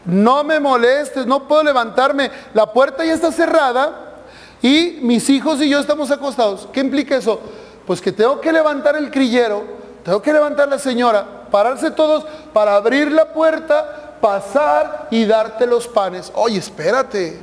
No 0.05 0.43
me 0.43 0.59
molestes, 0.59 1.25
no 1.25 1.47
puedo 1.47 1.63
levantarme, 1.63 2.29
la 2.53 2.71
puerta 2.71 3.05
ya 3.05 3.13
está 3.13 3.31
cerrada 3.31 4.15
y 4.61 4.99
mis 5.01 5.29
hijos 5.29 5.61
y 5.61 5.69
yo 5.69 5.79
estamos 5.79 6.11
acostados. 6.11 6.67
¿Qué 6.71 6.79
implica 6.79 7.15
eso? 7.15 7.39
Pues 7.85 8.01
que 8.01 8.11
tengo 8.11 8.39
que 8.41 8.51
levantar 8.51 8.95
el 8.95 9.11
crillero, 9.11 9.63
tengo 10.03 10.21
que 10.21 10.33
levantar 10.33 10.67
la 10.69 10.79
señora, 10.79 11.47
pararse 11.51 11.91
todos 11.91 12.25
para 12.53 12.75
abrir 12.75 13.11
la 13.11 13.33
puerta, 13.33 14.17
pasar 14.21 15.07
y 15.11 15.25
darte 15.25 15.65
los 15.65 15.87
panes. 15.87 16.31
Oye, 16.35 16.57
espérate. 16.57 17.39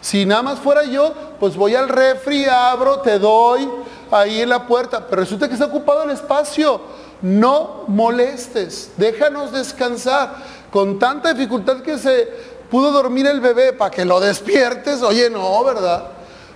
Si 0.00 0.24
nada 0.24 0.42
más 0.42 0.58
fuera 0.58 0.84
yo, 0.84 1.12
pues 1.40 1.56
voy 1.56 1.74
al 1.74 1.88
refri, 1.88 2.44
abro, 2.44 3.00
te 3.00 3.18
doy 3.18 3.68
ahí 4.10 4.40
en 4.40 4.48
la 4.48 4.66
puerta. 4.66 5.06
Pero 5.06 5.22
resulta 5.22 5.48
que 5.48 5.54
está 5.54 5.66
ocupado 5.66 6.04
el 6.04 6.10
espacio. 6.10 6.80
No 7.20 7.84
molestes, 7.88 8.92
déjanos 8.96 9.52
descansar. 9.52 10.36
Con 10.70 10.98
tanta 10.98 11.32
dificultad 11.32 11.80
que 11.80 11.98
se 11.98 12.28
pudo 12.70 12.90
dormir 12.90 13.26
el 13.26 13.40
bebé 13.40 13.72
para 13.72 13.90
que 13.90 14.04
lo 14.04 14.20
despiertes, 14.20 15.02
oye, 15.02 15.30
no, 15.30 15.64
¿verdad? 15.64 16.08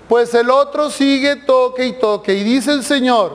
Pues 0.08 0.34
el 0.34 0.50
otro 0.50 0.90
sigue, 0.90 1.36
toque 1.36 1.86
y 1.86 1.92
toque. 1.94 2.34
Y 2.34 2.44
dice 2.44 2.72
el 2.72 2.84
Señor, 2.84 3.32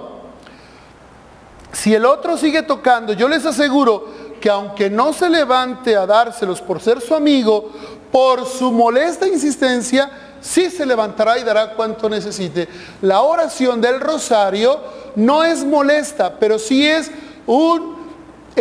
si 1.71 1.93
el 1.93 2.05
otro 2.05 2.37
sigue 2.37 2.63
tocando, 2.63 3.13
yo 3.13 3.27
les 3.27 3.45
aseguro 3.45 4.27
que 4.39 4.49
aunque 4.49 4.89
no 4.89 5.13
se 5.13 5.29
levante 5.29 5.95
a 5.95 6.05
dárselos 6.05 6.61
por 6.61 6.79
ser 6.79 7.01
su 7.01 7.15
amigo, 7.15 7.71
por 8.11 8.45
su 8.45 8.71
molesta 8.71 9.27
insistencia, 9.27 10.09
sí 10.39 10.69
se 10.69 10.85
levantará 10.85 11.39
y 11.39 11.43
dará 11.43 11.73
cuanto 11.73 12.09
necesite. 12.09 12.67
La 13.01 13.21
oración 13.21 13.81
del 13.81 13.99
rosario 13.99 14.79
no 15.15 15.43
es 15.43 15.63
molesta, 15.63 16.35
pero 16.39 16.59
sí 16.59 16.87
es 16.87 17.11
un 17.47 17.96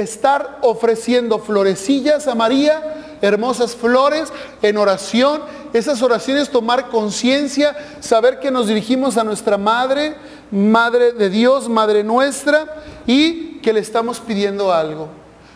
estar 0.00 0.59
ofreciendo 0.62 1.38
florecillas 1.38 2.26
a 2.29 2.35
María 2.35 2.97
hermosas 3.21 3.75
flores 3.75 4.33
en 4.62 4.76
oración, 4.76 5.43
esas 5.73 6.03
oraciones 6.03 6.50
tomar 6.50 6.88
conciencia, 6.88 7.76
saber 8.00 8.38
que 8.38 8.50
nos 8.50 8.69
dirigimos 8.69 9.17
a 9.17 9.25
nuestra 9.25 9.59
Madre, 9.59 10.15
Madre 10.50 11.12
de 11.12 11.31
Dios, 11.31 11.69
Madre 11.69 12.04
nuestra, 12.04 12.82
y 13.06 13.59
que 13.61 13.73
le 13.73 13.80
estamos 13.80 14.21
pidiendo 14.21 14.73
algo. 14.73 15.09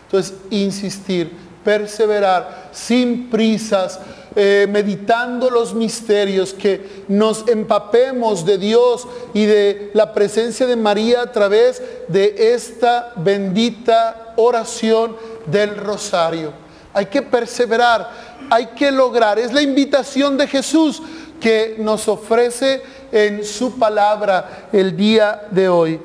Entonces, 0.05 0.35
insistir, 0.49 1.31
perseverar, 1.63 2.69
sin 2.71 3.29
prisas, 3.29 3.99
eh, 4.33 4.65
meditando 4.69 5.49
los 5.49 5.73
misterios, 5.73 6.53
que 6.53 7.03
nos 7.09 7.45
empapemos 7.49 8.45
de 8.45 8.57
Dios 8.57 9.05
y 9.33 9.45
de 9.45 9.91
la 9.93 10.13
presencia 10.13 10.65
de 10.65 10.77
María 10.77 11.23
a 11.23 11.31
través 11.33 11.81
de 12.07 12.53
esta 12.53 13.11
bendita 13.17 14.33
oración 14.37 15.17
del 15.47 15.75
rosario. 15.75 16.53
Hay 16.93 17.07
que 17.07 17.21
perseverar, 17.21 18.09
hay 18.49 18.67
que 18.67 18.89
lograr. 18.89 19.37
Es 19.37 19.51
la 19.51 19.61
invitación 19.61 20.37
de 20.37 20.47
Jesús 20.47 21.01
que 21.41 21.75
nos 21.79 22.07
ofrece 22.07 22.81
en 23.11 23.43
su 23.43 23.77
palabra 23.77 24.69
el 24.71 24.95
día 24.95 25.47
de 25.51 25.67
hoy. 25.67 25.99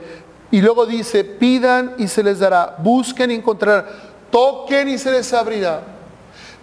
Y 0.51 0.61
luego 0.61 0.85
dice, 0.85 1.23
pidan 1.23 1.95
y 1.99 2.09
se 2.09 2.25
les 2.25 2.41
dará, 2.41 2.75
busquen 2.79 3.31
y 3.31 3.35
encontrarán, 3.35 3.87
toquen 4.31 4.89
y 4.89 4.99
se 4.99 5.13
les 5.13 5.33
abrirá. 5.33 5.96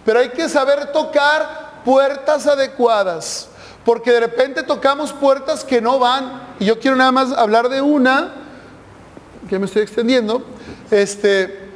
Pero 0.04 0.20
hay 0.20 0.30
que 0.30 0.48
saber 0.48 0.92
tocar 0.92 1.82
puertas 1.84 2.46
adecuadas, 2.46 3.48
porque 3.84 4.12
de 4.12 4.20
repente 4.20 4.62
tocamos 4.62 5.12
puertas 5.12 5.64
que 5.64 5.80
no 5.80 5.98
van. 5.98 6.54
Y 6.58 6.66
yo 6.66 6.78
quiero 6.78 6.96
nada 6.96 7.12
más 7.12 7.32
hablar 7.32 7.68
de 7.68 7.80
una, 7.80 8.32
que 9.48 9.58
me 9.58 9.66
estoy 9.66 9.82
extendiendo, 9.82 10.44
este, 10.90 11.70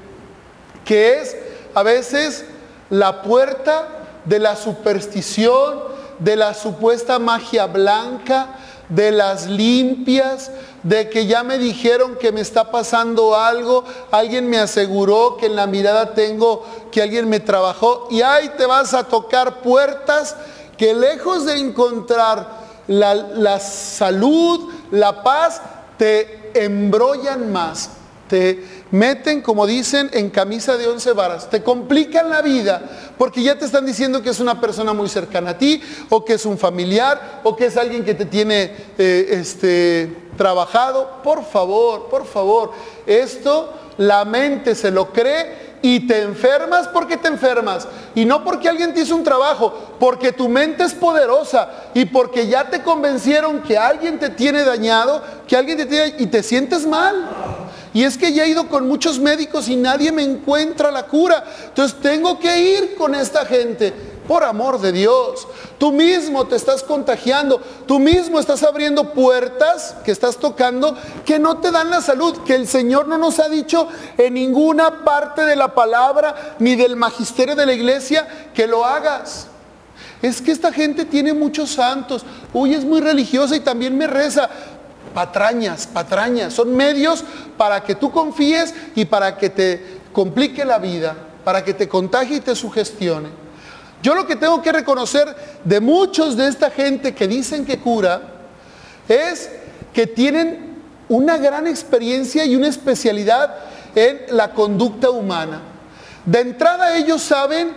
que 0.85 1.21
es 1.21 1.37
a 1.75 1.83
veces 1.83 2.45
la 2.91 3.23
puerta 3.23 3.88
de 4.25 4.38
la 4.38 4.57
superstición, 4.57 5.81
de 6.19 6.37
la 6.37 6.55
supuesta 6.55 7.19
magia 7.19 7.67
blanca, 7.67 8.57
de 8.88 9.12
las 9.12 9.46
limpias, 9.46 10.51
de 10.83 11.11
que 11.11 11.27
ya 11.27 11.42
me 11.42 11.59
dijeron 11.59 12.16
que 12.16 12.33
me 12.33 12.40
está 12.40 12.70
pasando 12.70 13.37
algo, 13.37 13.85
alguien 14.11 14.48
me 14.48 14.59
aseguró 14.59 15.37
que 15.37 15.46
en 15.46 15.57
la 15.57 15.66
mirada 15.66 16.14
tengo 16.14 16.64
que 16.90 17.03
alguien 17.03 17.29
me 17.29 17.40
trabajó 17.40 18.09
y 18.11 18.22
ahí 18.22 18.51
te 18.57 18.66
vas 18.66 18.94
a 18.94 19.05
tocar 19.05 19.61
puertas 19.61 20.37
que 20.77 20.94
lejos 20.94 21.44
de 21.44 21.59
encontrar 21.59 22.68
la, 22.87 23.14
la 23.14 23.61
salud, 23.61 24.72
la 24.90 25.22
paz, 25.22 25.61
te 25.98 26.53
embrollan 26.55 27.53
más, 27.53 27.90
te 28.29 28.78
meten, 28.90 29.42
como 29.42 29.66
dicen, 29.66 30.11
en 30.12 30.31
camisa 30.31 30.77
de 30.77 30.87
once 30.88 31.12
varas, 31.12 31.51
te 31.51 31.62
complican 31.62 32.31
la 32.31 32.42
vida 32.42 32.83
porque 33.18 33.42
ya 33.42 33.59
te 33.59 33.64
están 33.64 33.85
diciendo 33.85 34.22
que 34.22 34.31
es 34.31 34.40
una 34.40 34.61
persona 34.61 34.92
muy 34.92 35.09
cercana 35.09 35.51
a 35.51 35.59
ti 35.59 35.83
o 36.09 36.24
que 36.24 36.35
es 36.35 36.46
un 36.46 36.59
familiar 36.59 37.40
o 37.44 37.57
que 37.57 37.66
es 37.66 37.77
alguien 37.77 38.05
que 38.05 38.14
te 38.14 38.24
tiene 38.24 38.72
eh, 38.96 39.29
este, 39.31 40.14
trabajado. 40.37 41.22
Por 41.22 41.44
favor, 41.44 42.09
por 42.09 42.27
favor, 42.27 42.72
esto 43.07 43.74
la 43.98 44.24
mente 44.24 44.74
se 44.74 44.90
lo 44.90 45.12
cree 45.12 45.68
y 45.83 46.07
te 46.07 46.22
enfermas 46.22 46.88
porque 46.88 47.16
te 47.16 47.29
enfermas. 47.29 47.87
Y 48.14 48.24
no 48.24 48.44
porque 48.44 48.68
alguien 48.68 48.94
te 48.94 49.01
hizo 49.01 49.14
un 49.14 49.24
trabajo, 49.24 49.74
porque 49.98 50.33
tu 50.33 50.48
mente 50.48 50.85
es 50.85 50.94
poderosa 50.94 51.70
y 51.94 52.05
porque 52.07 52.46
ya 52.46 52.70
te 52.70 52.83
convencieron 52.83 53.62
que 53.62 53.77
alguien 53.77 54.18
te 54.18 54.31
tiene 54.31 54.64
dañado, 54.64 55.22
que 55.46 55.57
alguien 55.57 55.79
te 55.79 55.87
tiene 55.87 56.14
y 56.18 56.27
te 56.27 56.42
sientes 56.42 56.87
mal. 56.87 57.68
Y 57.94 58.05
es 58.05 58.18
que 58.18 58.33
ya 58.33 58.44
he 58.44 58.48
ido 58.48 58.68
con 58.68 58.87
muchos 58.87 59.18
médicos 59.18 59.68
y 59.68 59.77
nadie 59.77 60.12
me 60.12 60.22
encuentra 60.22 60.90
la 60.90 61.07
cura. 61.07 61.44
Entonces 61.66 61.98
tengo 62.01 62.38
que 62.38 62.59
ir 62.59 62.94
con 62.96 63.14
esta 63.14 63.44
gente. 63.46 63.92
Por 64.29 64.44
amor 64.44 64.79
de 64.79 64.92
Dios, 64.92 65.48
tú 65.79 65.90
mismo 65.90 66.46
te 66.46 66.55
estás 66.55 66.83
contagiando, 66.83 67.62
tú 67.87 67.98
mismo 67.98 68.38
estás 68.38 68.62
abriendo 68.62 69.14
puertas 69.14 69.96
que 70.05 70.11
estás 70.11 70.37
tocando 70.37 70.94
que 71.24 71.38
no 71.38 71.57
te 71.59 71.70
dan 71.70 71.88
la 71.88 72.03
salud, 72.03 72.37
que 72.44 72.55
el 72.55 72.68
Señor 72.68 73.09
no 73.09 73.16
nos 73.16 73.38
ha 73.38 73.48
dicho 73.48 73.88
en 74.18 74.35
ninguna 74.35 75.03
parte 75.03 75.46
de 75.46 75.57
la 75.57 75.74
palabra 75.74 76.57
ni 76.59 76.77
del 76.77 76.94
magisterio 76.94 77.57
de 77.57 77.64
la 77.64 77.72
iglesia 77.72 78.51
que 78.53 78.66
lo 78.66 78.85
hagas. 78.85 79.46
Es 80.20 80.42
que 80.42 80.53
esta 80.53 80.72
gente 80.72 81.07
tiene 81.07 81.33
muchos 81.33 81.70
santos, 81.70 82.27
uy, 82.53 82.74
es 82.74 82.85
muy 82.85 83.01
religiosa 83.01 83.57
y 83.57 83.61
también 83.61 83.96
me 83.96 84.07
reza 84.07 84.51
patrañas, 85.15 85.87
patrañas. 85.87 86.53
Son 86.55 86.75
medios 86.75 87.25
para 87.57 87.83
que 87.83 87.95
tú 87.95 88.11
confíes 88.11 88.75
y 88.95 89.05
para 89.05 89.37
que 89.37 89.51
te 89.51 89.99
complique 90.13 90.65
la 90.65 90.79
vida, 90.79 91.17
para 91.45 91.65
que 91.65 91.75
te 91.75 91.89
contagie 91.89 92.37
y 92.37 92.41
te 92.41 92.55
sugestione. 92.55 93.29
Yo 94.03 94.15
lo 94.15 94.27
que 94.27 94.37
tengo 94.37 94.63
que 94.63 94.73
reconocer 94.73 95.35
de 95.65 95.81
muchos 95.81 96.37
de 96.37 96.49
esta 96.49 96.71
gente 96.71 97.15
que 97.15 97.27
dicen 97.27 97.65
que 97.65 97.79
cura 97.79 98.23
es 99.09 99.51
que 99.93 100.07
tienen 100.07 100.77
una 101.09 101.37
gran 101.37 101.67
experiencia 101.67 102.45
y 102.45 102.55
una 102.55 102.69
especialidad 102.69 103.57
en 103.95 104.37
la 104.37 104.53
conducta 104.53 105.11
humana. 105.11 105.63
De 106.25 106.41
entrada 106.41 106.97
ellos 106.97 107.23
saben 107.23 107.73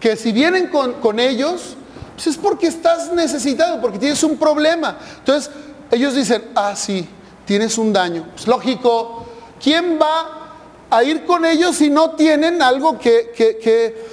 que 0.00 0.16
si 0.16 0.32
vienen 0.32 0.66
con, 0.66 0.94
con 0.94 1.20
ellos, 1.20 1.76
pues 2.14 2.26
es 2.26 2.36
porque 2.36 2.66
estás 2.66 3.12
necesitado, 3.12 3.80
porque 3.80 3.98
tienes 3.98 4.22
un 4.24 4.36
problema. 4.36 4.98
Entonces, 5.18 5.50
ellos 5.92 6.14
dicen, 6.14 6.42
ah, 6.54 6.74
sí, 6.74 7.06
tienes 7.44 7.76
un 7.76 7.92
daño. 7.92 8.26
Es 8.34 8.46
lógico, 8.46 9.26
¿quién 9.62 9.98
va 10.00 10.86
a 10.90 11.04
ir 11.04 11.24
con 11.26 11.44
ellos 11.44 11.76
si 11.76 11.90
no 11.90 12.12
tienen 12.12 12.62
algo 12.62 12.98
que, 12.98 14.12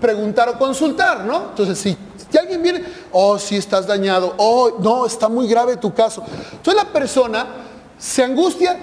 preguntar 0.00 0.50
o 0.50 0.58
consultar, 0.58 1.24
¿no? 1.24 1.48
Entonces, 1.50 1.78
si 1.78 1.96
alguien 2.38 2.62
viene, 2.62 2.84
oh, 3.12 3.38
sí 3.38 3.56
estás 3.56 3.86
dañado, 3.86 4.34
oh, 4.36 4.78
no, 4.80 5.06
está 5.06 5.28
muy 5.28 5.48
grave 5.48 5.78
tu 5.78 5.94
caso. 5.94 6.22
Entonces 6.52 6.82
la 6.82 6.92
persona 6.92 7.46
se 7.98 8.22
angustia 8.22 8.76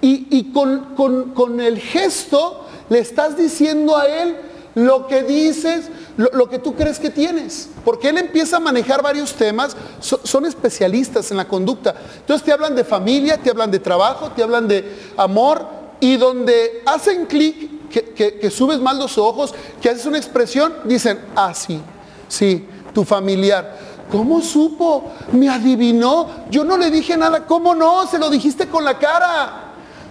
y, 0.00 0.52
con 0.52 1.60
el 1.60 1.80
gesto 1.80 2.64
le 2.88 3.00
estás 3.00 3.36
diciendo 3.36 3.96
a 3.96 4.06
él 4.06 4.36
lo 4.74 5.06
que 5.08 5.24
dices, 5.24 5.88
lo, 6.18 6.50
que 6.50 6.58
tú 6.58 6.74
crees 6.74 6.98
que 6.98 7.10
tienes. 7.10 7.70
Porque 7.84 8.08
él 8.08 8.18
empieza 8.18 8.56
a 8.56 8.60
manejar 8.60 9.02
varios 9.02 9.32
temas, 9.34 9.76
son 10.00 10.44
especialistas 10.44 11.30
en 11.30 11.36
la 11.36 11.46
conducta. 11.46 11.94
Entonces 12.18 12.44
te 12.44 12.52
hablan 12.52 12.74
de 12.74 12.84
familia, 12.84 13.38
te 13.38 13.50
hablan 13.50 13.70
de 13.70 13.78
trabajo, 13.78 14.30
te 14.34 14.42
hablan 14.42 14.66
de 14.68 15.12
amor, 15.16 15.78
y 16.00 16.16
donde 16.16 16.82
hacen 16.86 17.26
clic, 17.26 17.88
que, 17.88 18.50
subes 18.50 18.78
mal 18.78 18.98
los 18.98 19.16
ojos, 19.16 19.54
que 19.80 19.88
haces 19.88 20.06
una 20.06 20.18
expresión, 20.18 20.72
dicen, 20.84 21.20
ah, 21.34 21.54
sí, 21.54 21.80
sí, 22.28 22.66
tu 22.92 23.04
familiar. 23.04 23.88
¿Cómo 24.10 24.40
supo? 24.40 25.12
Me 25.32 25.48
adivinó. 25.48 26.28
Yo 26.50 26.64
no 26.64 26.78
le 26.78 26.90
dije 26.90 27.16
nada. 27.16 27.44
¿Cómo 27.46 27.74
no? 27.74 28.06
Se 28.06 28.18
lo 28.18 28.30
dijiste 28.30 28.66
con 28.66 28.84
la 28.84 28.98
cara. 28.98 29.64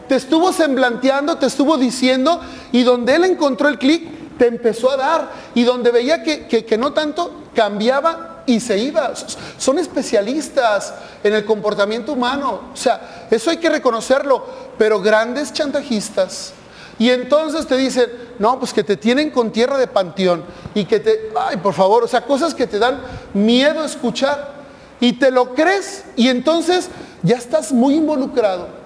Te 0.07 0.15
estuvo 0.15 0.53
semblanteando, 0.53 1.37
te 1.37 1.47
estuvo 1.47 1.77
diciendo 1.77 2.39
y 2.71 2.83
donde 2.83 3.15
él 3.15 3.25
encontró 3.25 3.67
el 3.67 3.77
clic, 3.77 4.07
te 4.37 4.47
empezó 4.47 4.91
a 4.91 4.97
dar. 4.97 5.31
Y 5.55 5.63
donde 5.63 5.91
veía 5.91 6.23
que, 6.23 6.77
no 6.77 6.93
tanto, 6.93 7.43
cambiaba 7.53 8.43
y 8.45 8.59
se 8.59 8.77
iba. 8.77 9.13
Son 9.57 9.79
especialistas 9.79 10.93
en 11.23 11.33
el 11.33 11.45
comportamiento 11.45 12.13
humano. 12.13 12.69
O 12.73 12.77
sea, 12.77 13.27
eso 13.29 13.49
hay 13.49 13.57
que 13.57 13.69
reconocerlo. 13.69 14.45
Pero 14.77 15.01
grandes 15.01 15.53
chantajistas. 15.53 16.53
Y 16.99 17.09
entonces 17.11 17.67
te 17.67 17.77
dicen, 17.77 18.09
no, 18.39 18.57
pues 18.59 18.73
que 18.73 18.83
te 18.83 18.97
tienen 18.97 19.29
con 19.29 19.51
tierra 19.51 19.77
de 19.77 19.87
panteón. 19.87 20.43
Y 20.73 20.85
que 20.85 20.99
te, 20.99 21.31
ay, 21.39 21.57
por 21.57 21.73
favor, 21.73 22.03
o 22.03 22.07
sea, 22.07 22.21
cosas 22.21 22.53
que 22.53 22.67
te 22.67 22.79
dan 22.79 23.01
miedo 23.33 23.83
escuchar. 23.83 24.55
Y 24.99 25.13
te 25.13 25.29
lo 25.29 25.53
crees 25.53 26.05
y 26.15 26.27
entonces 26.29 26.89
ya 27.21 27.35
estás 27.35 27.71
muy 27.71 27.95
involucrado 27.95 28.76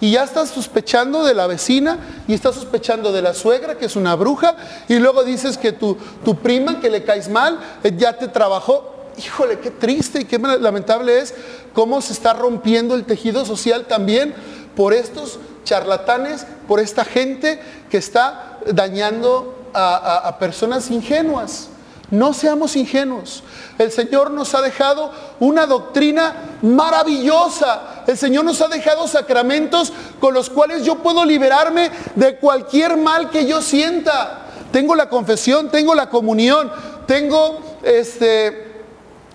y 0.00 0.12
ya 0.12 0.24
estás 0.24 0.48
sospechando 0.50 1.24
de 1.24 1.34
la 1.34 1.46
vecina 1.46 1.98
y 2.26 2.34
estás 2.34 2.54
sospechando 2.54 3.12
de 3.12 3.22
la 3.22 3.34
suegra, 3.34 3.76
que 3.76 3.86
es 3.86 3.96
una 3.96 4.14
bruja, 4.14 4.56
y 4.88 4.98
luego 4.98 5.24
dices 5.24 5.58
que 5.58 5.72
tu, 5.72 5.96
tu 6.24 6.36
prima, 6.36 6.80
que 6.80 6.90
le 6.90 7.04
caes 7.04 7.28
mal, 7.28 7.58
eh, 7.84 7.92
ya 7.96 8.16
te 8.16 8.28
trabajó. 8.28 8.96
Híjole, 9.18 9.58
qué 9.58 9.70
triste 9.70 10.22
y 10.22 10.24
qué 10.24 10.38
lamentable 10.38 11.18
es 11.18 11.34
cómo 11.74 12.00
se 12.00 12.12
está 12.12 12.32
rompiendo 12.32 12.94
el 12.94 13.04
tejido 13.04 13.44
social 13.44 13.86
también 13.86 14.34
por 14.74 14.94
estos 14.94 15.38
charlatanes, 15.64 16.46
por 16.66 16.80
esta 16.80 17.04
gente 17.04 17.60
que 17.90 17.98
está 17.98 18.58
dañando 18.66 19.56
a 19.74 20.36
personas 20.38 20.90
ingenuas. 20.90 21.68
No 22.10 22.34
seamos 22.34 22.74
ingenuos. 22.74 23.44
El 23.78 23.92
Señor 23.92 24.32
nos 24.32 24.54
ha 24.54 24.62
dejado 24.62 25.12
una 25.38 25.66
doctrina 25.66 26.58
maravillosa. 26.62 28.02
El 28.06 28.18
Señor 28.18 28.44
nos 28.44 28.60
ha 28.60 28.68
dejado 28.68 29.06
sacramentos 29.06 29.92
con 30.18 30.34
los 30.34 30.50
cuales 30.50 30.84
yo 30.84 30.96
puedo 30.96 31.24
liberarme 31.24 31.90
de 32.16 32.36
cualquier 32.36 32.96
mal 32.96 33.30
que 33.30 33.46
yo 33.46 33.62
sienta. 33.62 34.46
Tengo 34.72 34.96
la 34.96 35.08
confesión, 35.08 35.70
tengo 35.70 35.94
la 35.94 36.10
comunión, 36.10 36.70
tengo 37.06 37.60
este 37.82 38.70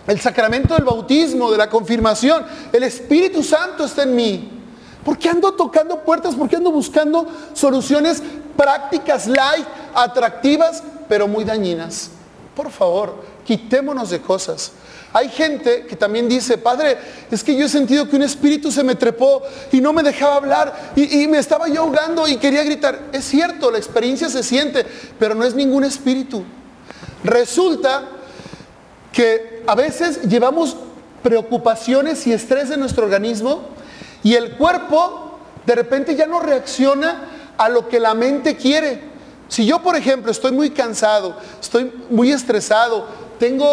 el 0.08 0.22
sacramento 0.22 0.76
del 0.76 0.84
bautismo, 0.84 1.52
de 1.52 1.58
la 1.58 1.70
confirmación. 1.70 2.46
El 2.72 2.84
Espíritu 2.84 3.42
Santo 3.42 3.86
está 3.86 4.04
en 4.04 4.16
mí. 4.16 4.52
¿Por 5.04 5.18
qué 5.18 5.30
ando 5.30 5.54
tocando 5.54 6.04
puertas? 6.04 6.36
¿Por 6.36 6.50
qué 6.50 6.58
ando 6.58 6.72
buscando 6.72 7.28
soluciones 7.54 8.22
prácticas, 8.58 9.28
light, 9.28 9.66
atractivas, 9.94 10.84
pero 11.08 11.28
muy 11.28 11.44
dañinas? 11.44 12.12
Por 12.56 12.72
favor, 12.72 13.24
quitémonos 13.46 14.10
de 14.10 14.22
cosas. 14.22 14.72
Hay 15.12 15.30
gente 15.30 15.86
que 15.86 15.96
también 15.96 16.28
dice, 16.28 16.58
Padre, 16.58 16.98
es 17.32 17.44
que 17.44 17.56
yo 17.56 17.66
he 17.66 17.70
sentido 17.70 18.10
que 18.10 18.16
un 18.16 18.22
espíritu 18.22 18.72
se 18.72 18.84
me 18.84 18.96
trepó 18.96 19.42
y 19.72 19.80
no 19.80 19.94
me 19.94 20.04
dejaba 20.04 20.36
hablar 20.36 20.94
y, 20.96 21.26
me 21.28 21.38
estaba 21.38 21.70
yo 21.70 21.84
ahogando 21.84 22.28
y 22.28 22.38
quería 22.38 22.64
gritar. 22.64 23.00
Es 23.14 23.26
cierto, 23.26 23.72
la 23.72 23.78
experiencia 23.78 24.30
se 24.30 24.44
siente, 24.44 24.86
pero 25.18 25.36
no 25.36 25.46
es 25.46 25.56
ningún 25.56 25.86
espíritu. 25.86 26.44
Resulta 27.24 28.10
que 29.14 29.64
a 29.66 29.76
veces 29.76 30.24
llevamos 30.24 30.76
preocupaciones 31.24 32.28
y 32.28 32.34
estrés 32.34 32.70
en 32.72 32.82
nuestro 32.82 33.06
organismo 33.06 33.70
y 34.22 34.36
el 34.36 34.58
cuerpo 34.58 35.40
de 35.66 35.76
repente 35.76 36.16
ya 36.16 36.28
no 36.28 36.42
reacciona 36.42 37.30
a 37.58 37.70
lo 37.70 37.88
que 37.88 38.00
la 38.00 38.14
mente 38.14 38.58
quiere. 38.58 39.15
Si 39.48 39.66
yo, 39.66 39.82
por 39.82 39.96
ejemplo, 39.96 40.32
estoy 40.32 40.52
muy 40.52 40.72
cansado, 40.72 41.36
estoy 41.62 41.92
muy 42.10 42.32
estresado, 42.32 43.06
tengo 43.40 43.68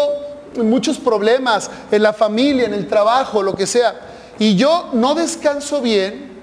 muchos 0.57 0.97
problemas 0.97 1.69
en 1.91 2.03
la 2.03 2.13
familia, 2.13 2.65
en 2.65 2.73
el 2.73 2.87
trabajo, 2.87 3.41
lo 3.41 3.55
que 3.55 3.65
sea, 3.65 3.99
y 4.37 4.55
yo 4.55 4.89
no 4.93 5.15
descanso 5.15 5.81
bien, 5.81 6.33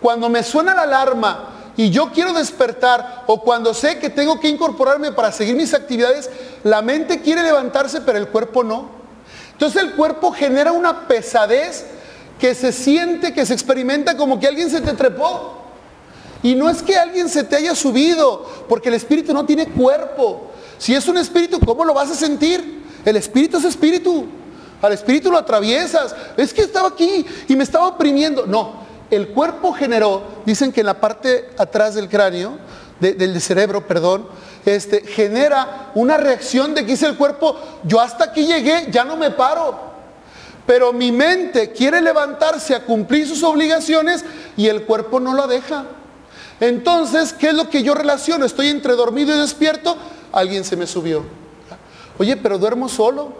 cuando 0.00 0.28
me 0.28 0.42
suena 0.42 0.74
la 0.74 0.82
alarma 0.82 1.48
y 1.76 1.90
yo 1.90 2.10
quiero 2.12 2.32
despertar 2.32 3.24
o 3.26 3.40
cuando 3.40 3.72
sé 3.72 3.98
que 3.98 4.10
tengo 4.10 4.40
que 4.40 4.48
incorporarme 4.48 5.12
para 5.12 5.32
seguir 5.32 5.54
mis 5.54 5.72
actividades, 5.72 6.28
la 6.64 6.82
mente 6.82 7.20
quiere 7.20 7.42
levantarse, 7.42 8.00
pero 8.00 8.18
el 8.18 8.28
cuerpo 8.28 8.64
no. 8.64 8.90
Entonces 9.52 9.82
el 9.82 9.92
cuerpo 9.92 10.32
genera 10.32 10.72
una 10.72 11.06
pesadez 11.06 11.86
que 12.38 12.54
se 12.54 12.72
siente, 12.72 13.32
que 13.32 13.46
se 13.46 13.54
experimenta 13.54 14.16
como 14.16 14.40
que 14.40 14.48
alguien 14.48 14.68
se 14.68 14.80
te 14.80 14.92
trepó. 14.94 15.61
Y 16.42 16.54
no 16.54 16.68
es 16.68 16.82
que 16.82 16.96
alguien 16.96 17.28
se 17.28 17.44
te 17.44 17.56
haya 17.56 17.74
subido, 17.74 18.46
porque 18.68 18.88
el 18.88 18.94
espíritu 18.94 19.32
no 19.32 19.46
tiene 19.46 19.68
cuerpo. 19.68 20.50
Si 20.78 20.94
es 20.94 21.06
un 21.06 21.16
espíritu, 21.18 21.60
¿cómo 21.60 21.84
lo 21.84 21.94
vas 21.94 22.10
a 22.10 22.14
sentir? 22.14 22.82
El 23.04 23.16
espíritu 23.16 23.58
es 23.58 23.64
espíritu. 23.64 24.26
Al 24.80 24.92
espíritu 24.92 25.30
lo 25.30 25.38
atraviesas. 25.38 26.14
Es 26.36 26.52
que 26.52 26.62
estaba 26.62 26.88
aquí 26.88 27.24
y 27.46 27.54
me 27.54 27.62
estaba 27.62 27.86
oprimiendo. 27.86 28.46
No, 28.46 28.82
el 29.10 29.28
cuerpo 29.28 29.72
generó, 29.72 30.22
dicen 30.44 30.72
que 30.72 30.80
en 30.80 30.86
la 30.86 31.00
parte 31.00 31.50
atrás 31.56 31.94
del 31.94 32.08
cráneo, 32.08 32.58
del 32.98 33.40
cerebro, 33.40 33.86
perdón, 33.86 34.26
este, 34.64 35.02
genera 35.02 35.90
una 35.94 36.16
reacción 36.16 36.74
de 36.74 36.82
que 36.82 36.92
dice 36.92 37.06
el 37.06 37.16
cuerpo, 37.16 37.56
yo 37.84 38.00
hasta 38.00 38.24
aquí 38.24 38.46
llegué, 38.46 38.88
ya 38.90 39.04
no 39.04 39.16
me 39.16 39.30
paro. 39.30 39.92
Pero 40.66 40.92
mi 40.92 41.10
mente 41.10 41.72
quiere 41.72 42.00
levantarse 42.00 42.74
a 42.74 42.84
cumplir 42.84 43.26
sus 43.26 43.42
obligaciones 43.42 44.24
y 44.56 44.68
el 44.68 44.84
cuerpo 44.84 45.18
no 45.18 45.34
lo 45.34 45.46
deja. 45.48 45.84
Entonces, 46.62 47.32
¿qué 47.32 47.48
es 47.48 47.54
lo 47.54 47.68
que 47.68 47.82
yo 47.82 47.92
relaciono? 47.92 48.44
Estoy 48.44 48.68
entre 48.68 48.92
dormido 48.92 49.34
y 49.34 49.40
despierto, 49.40 49.96
alguien 50.30 50.62
se 50.62 50.76
me 50.76 50.86
subió. 50.86 51.24
Oye, 52.18 52.36
pero 52.36 52.56
duermo 52.56 52.88
solo. 52.88 53.32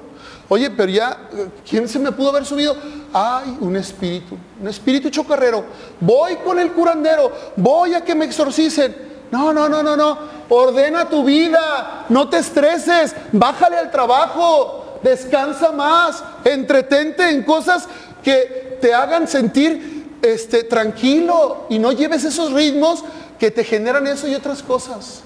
Oye, 0.48 0.68
pero 0.70 0.90
ya, 0.90 1.30
¿quién 1.68 1.88
se 1.88 2.00
me 2.00 2.10
pudo 2.10 2.30
haber 2.30 2.44
subido? 2.44 2.76
Ay, 3.12 3.56
un 3.60 3.76
espíritu, 3.76 4.36
un 4.60 4.66
espíritu 4.66 5.08
chocarrero. 5.08 5.64
Voy 6.00 6.34
con 6.44 6.58
el 6.58 6.72
curandero, 6.72 7.30
voy 7.54 7.94
a 7.94 8.04
que 8.04 8.16
me 8.16 8.24
exorcicen. 8.24 8.92
No, 9.30 9.52
no, 9.52 9.68
no, 9.68 9.84
no, 9.84 9.96
no. 9.96 10.18
Ordena 10.48 11.08
tu 11.08 11.22
vida, 11.22 12.06
no 12.08 12.28
te 12.28 12.38
estreses, 12.38 13.14
bájale 13.30 13.76
al 13.76 13.92
trabajo, 13.92 14.98
descansa 15.00 15.70
más, 15.70 16.24
entretente 16.44 17.30
en 17.30 17.44
cosas 17.44 17.86
que 18.24 18.78
te 18.80 18.92
hagan 18.92 19.28
sentir 19.28 20.01
este, 20.22 20.62
tranquilo 20.62 21.66
y 21.68 21.78
no 21.78 21.92
lleves 21.92 22.24
esos 22.24 22.52
ritmos 22.52 23.04
que 23.38 23.50
te 23.50 23.64
generan 23.64 24.06
eso 24.06 24.28
y 24.28 24.34
otras 24.34 24.62
cosas. 24.62 25.22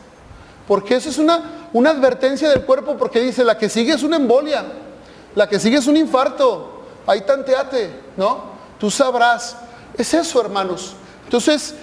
Porque 0.67 0.97
eso 0.97 1.11
es 1.11 1.19
una, 1.19 1.69
una 1.73 1.91
advertencia 1.91 2.49
del 2.49 2.63
cuerpo 2.63 2.97
porque 2.97 3.21
dice, 3.21 3.45
la 3.45 3.57
que 3.57 3.69
sigue 3.69 3.93
es 3.93 4.03
una 4.03 4.17
embolia, 4.17 4.65
la 5.35 5.49
que 5.49 5.61
sigue 5.61 5.77
es 5.77 5.87
un 5.87 5.97
infarto, 5.97 6.83
ahí 7.07 7.21
tanteate, 7.21 7.91
¿no? 8.17 8.57
Tú 8.81 8.91
sabrás. 8.91 9.57
Es 9.97 10.13
eso, 10.13 10.41
hermanos. 10.41 10.95
Entonces, 11.25 11.75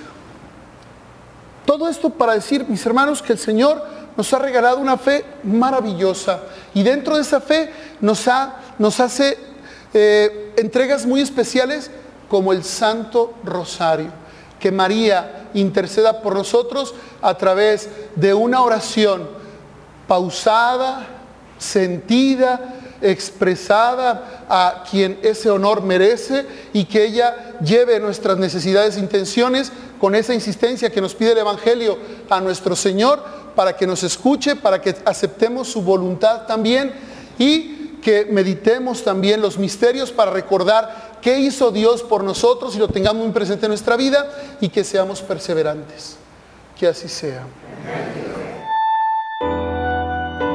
todo 1.66 1.88
esto 1.88 2.10
para 2.10 2.34
decir, 2.34 2.66
mis 2.68 2.86
hermanos, 2.86 3.22
que 3.22 3.34
el 3.34 3.40
Señor 3.40 3.84
nos 4.18 4.34
ha 4.34 4.40
regalado 4.40 4.78
una 4.78 4.98
fe 4.98 5.26
maravillosa 5.44 6.42
y 6.74 6.84
dentro 6.84 7.16
de 7.16 7.22
esa 7.22 7.42
fe 7.42 7.72
nos, 8.02 8.28
ha, 8.28 8.60
nos 8.78 9.00
hace 9.00 9.38
eh, 9.94 10.54
entregas 10.58 11.06
muy 11.06 11.22
especiales 11.22 11.90
como 12.34 12.52
el 12.52 12.64
Santo 12.64 13.36
Rosario. 13.44 14.10
Que 14.60 14.72
María 14.72 15.50
interceda 15.54 16.24
por 16.24 16.34
nosotros 16.34 16.96
a 17.22 17.38
través 17.38 17.88
de 18.16 18.34
una 18.34 18.64
oración 18.64 19.30
pausada, 20.08 21.06
sentida, 21.60 22.74
expresada 23.04 24.46
a 24.50 24.84
quien 24.90 25.20
ese 25.22 25.52
honor 25.52 25.84
merece 25.84 26.48
y 26.74 26.86
que 26.86 27.06
ella 27.06 27.60
lleve 27.64 28.00
nuestras 28.00 28.40
necesidades 28.40 28.98
e 28.98 29.02
intenciones 29.02 29.72
con 30.02 30.16
esa 30.16 30.34
insistencia 30.34 30.90
que 30.90 31.02
nos 31.02 31.14
pide 31.14 31.34
el 31.34 31.38
Evangelio 31.38 32.00
a 32.32 32.42
nuestro 32.42 32.76
Señor 32.76 33.24
para 33.56 33.78
que 33.78 33.86
nos 33.86 34.02
escuche, 34.02 34.56
para 34.56 34.82
que 34.82 34.96
aceptemos 35.06 35.68
su 35.68 35.84
voluntad 35.84 36.48
también 36.48 36.94
y 37.38 38.00
que 38.02 38.26
meditemos 38.26 39.04
también 39.04 39.40
los 39.40 39.60
misterios 39.60 40.12
para 40.12 40.32
recordar 40.32 41.13
qué 41.24 41.40
hizo 41.40 41.72
Dios 41.72 42.04
por 42.04 42.24
nosotros 42.24 42.76
y 42.76 42.80
lo 42.80 42.90
tengamos 42.90 43.24
muy 43.24 43.32
presente 43.32 43.66
en 43.66 43.70
nuestra 43.70 43.96
vida 43.96 44.30
y 44.60 44.70
que 44.70 44.84
seamos 44.84 45.22
perseverantes. 45.22 46.18
Que 46.78 46.88
así 46.88 47.08
sea. 47.08 47.48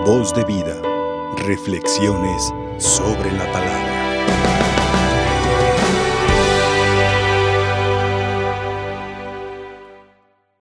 Voz 0.05 0.35
de 0.35 0.45
vida, 0.45 0.81
Reflexiones 1.37 2.43
sobre 2.79 3.33
la 3.33 3.51
palabra. 3.53 3.88